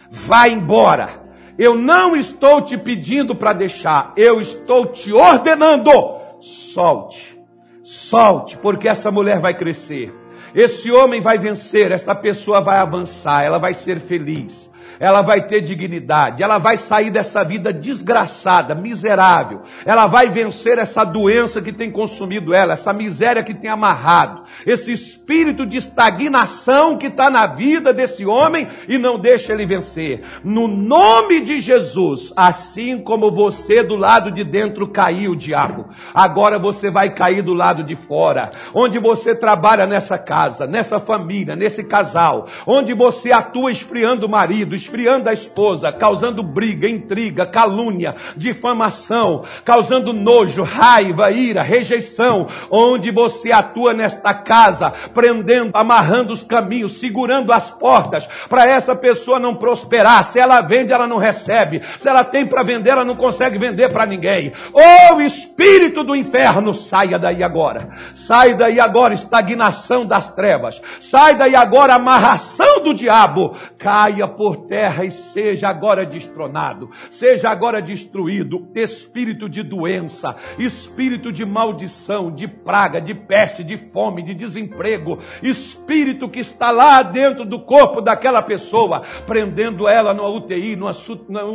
[0.09, 1.21] Vá embora.
[1.57, 5.91] Eu não estou te pedindo para deixar, eu estou te ordenando.
[6.39, 7.39] Solte,
[7.83, 10.13] solte, porque essa mulher vai crescer.
[10.55, 15.61] Esse homem vai vencer, essa pessoa vai avançar, ela vai ser feliz ela vai ter
[15.61, 21.91] dignidade, ela vai sair dessa vida desgraçada, miserável, ela vai vencer essa doença que tem
[21.91, 27.93] consumido ela, essa miséria que tem amarrado, esse espírito de estagnação que está na vida
[27.93, 30.23] desse homem e não deixa ele vencer.
[30.43, 36.89] No nome de Jesus, assim como você do lado de dentro caiu, diabo, agora você
[36.89, 42.47] vai cair do lado de fora, onde você trabalha nessa casa, nessa família, nesse casal,
[42.65, 50.13] onde você atua esfriando o marido, esfriando a esposa, causando briga, intriga, calúnia, difamação, causando
[50.13, 57.71] nojo, raiva, ira, rejeição, onde você atua nesta casa, prendendo, amarrando os caminhos, segurando as
[57.71, 60.23] portas, para essa pessoa não prosperar.
[60.25, 61.81] Se ela vende, ela não recebe.
[61.99, 64.51] Se ela tem para vender, ela não consegue vender para ninguém.
[64.73, 67.89] O espírito do inferno, saia daí agora.
[68.13, 70.81] Sai daí agora, estagnação das trevas.
[70.99, 73.55] Sai daí agora, amarração do diabo.
[73.77, 81.45] Caia por terra e seja agora destronado, seja agora destruído espírito de doença, espírito de
[81.45, 87.59] maldição, de praga, de peste, de fome, de desemprego, espírito que está lá dentro do
[87.59, 90.89] corpo daquela pessoa, prendendo ela numa UTI, no,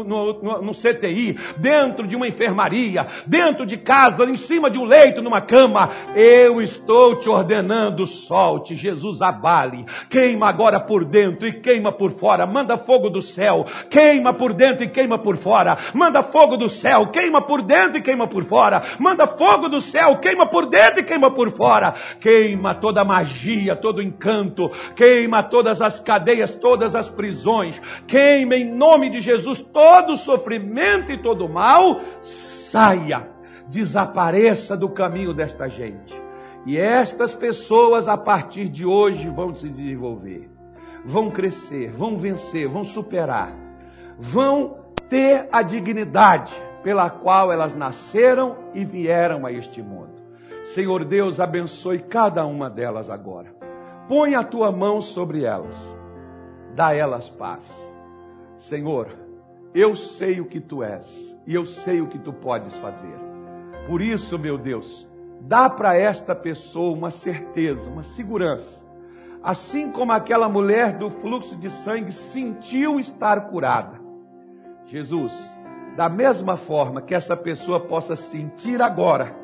[0.05, 5.21] no, no CTI, dentro de uma enfermaria, dentro de casa, em cima de um leito,
[5.21, 5.91] numa cama.
[6.15, 12.47] Eu estou te ordenando, solte, Jesus abale, queima agora por dentro e queima por fora,
[12.47, 15.79] manda fogo fogo do céu, queima por dentro e queima por fora.
[15.95, 18.83] Manda fogo do céu, queima por dentro e queima por fora.
[18.99, 21.95] Manda fogo do céu, queima por dentro e queima por fora.
[22.21, 27.81] Queima toda a magia, todo o encanto, queima todas as cadeias, todas as prisões.
[28.07, 32.01] Queima em nome de Jesus todo o sofrimento e todo o mal.
[32.21, 33.29] Saia,
[33.69, 36.21] desapareça do caminho desta gente.
[36.67, 40.48] E estas pessoas, a partir de hoje, vão se desenvolver
[41.09, 43.51] vão crescer, vão vencer, vão superar,
[44.19, 44.77] vão
[45.09, 50.21] ter a dignidade pela qual elas nasceram e vieram a este mundo.
[50.65, 53.55] Senhor Deus, abençoe cada uma delas agora.
[54.07, 55.75] Põe a tua mão sobre elas,
[56.75, 57.67] dá elas paz.
[58.59, 59.09] Senhor,
[59.75, 63.19] eu sei o que tu és e eu sei o que tu podes fazer.
[63.87, 65.09] Por isso, meu Deus,
[65.41, 68.88] dá para esta pessoa uma certeza, uma segurança
[69.43, 73.99] assim como aquela mulher do fluxo de sangue sentiu estar curada.
[74.87, 75.35] Jesus,
[75.97, 79.37] da mesma forma que essa pessoa possa sentir agora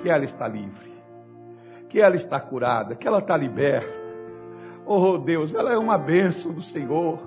[0.00, 0.92] que ela está livre,
[1.88, 4.00] que ela está curada, que ela está liberta.
[4.86, 7.20] Oh Deus, ela é uma bênção do Senhor.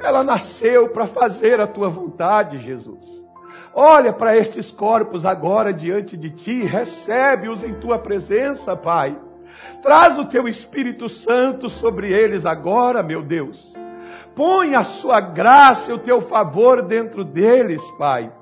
[0.00, 3.22] Ela nasceu para fazer a tua vontade, Jesus.
[3.74, 9.16] Olha para estes corpos agora diante de ti, recebe-os em tua presença, Pai.
[9.80, 13.72] Traz o teu Espírito Santo sobre eles agora, meu Deus.
[14.34, 18.32] Põe a sua graça e o teu favor dentro deles, Pai.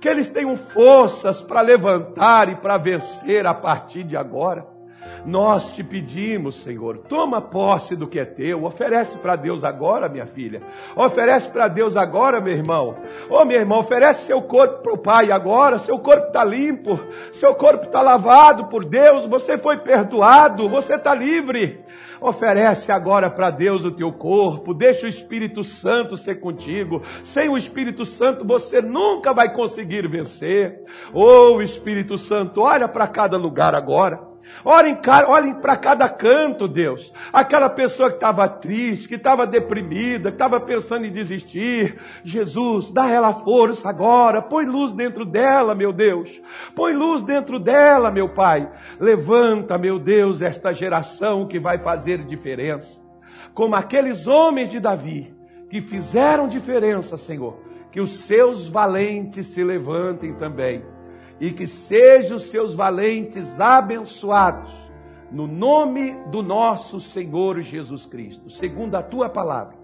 [0.00, 4.75] Que eles tenham forças para levantar e para vencer a partir de agora.
[5.24, 10.26] Nós te pedimos, Senhor, toma posse do que é teu, oferece para Deus agora, minha
[10.26, 10.62] filha.
[10.94, 12.96] Oferece para Deus agora, meu irmão.
[13.28, 15.78] Ô, oh, meu irmão, oferece seu corpo para o Pai agora.
[15.78, 17.00] Seu corpo está limpo,
[17.32, 19.26] seu corpo está lavado por Deus.
[19.26, 21.84] Você foi perdoado, você está livre.
[22.20, 27.02] Oferece agora para Deus o teu corpo, deixa o Espírito Santo ser contigo.
[27.22, 30.82] Sem o Espírito Santo você nunca vai conseguir vencer.
[31.12, 34.35] Oh, Espírito Santo, olha para cada lugar agora.
[34.64, 37.12] Olhem, olhem para cada canto, Deus.
[37.32, 41.98] Aquela pessoa que estava triste, que estava deprimida, que estava pensando em desistir.
[42.24, 44.42] Jesus, dá ela força agora.
[44.42, 46.40] Põe luz dentro dela, meu Deus.
[46.74, 48.70] Põe luz dentro dela, meu Pai.
[48.98, 53.00] Levanta, meu Deus, esta geração que vai fazer diferença.
[53.54, 55.34] Como aqueles homens de Davi
[55.70, 57.62] que fizeram diferença, Senhor.
[57.92, 60.95] Que os seus valentes se levantem também
[61.40, 64.72] e que sejam os seus valentes abençoados,
[65.30, 69.76] no nome do nosso Senhor Jesus Cristo, segundo a tua palavra.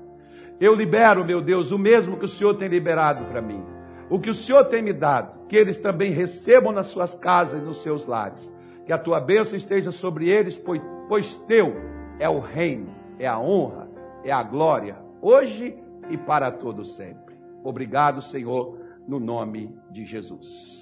[0.60, 3.62] Eu libero, meu Deus, o mesmo que o Senhor tem liberado para mim,
[4.08, 7.64] o que o Senhor tem me dado, que eles também recebam nas suas casas e
[7.64, 8.52] nos seus lares,
[8.86, 11.74] que a tua bênção esteja sobre eles, pois, pois teu
[12.18, 13.90] é o reino, é a honra,
[14.24, 15.76] é a glória, hoje
[16.08, 17.34] e para todo sempre.
[17.64, 20.81] Obrigado, Senhor, no nome de Jesus.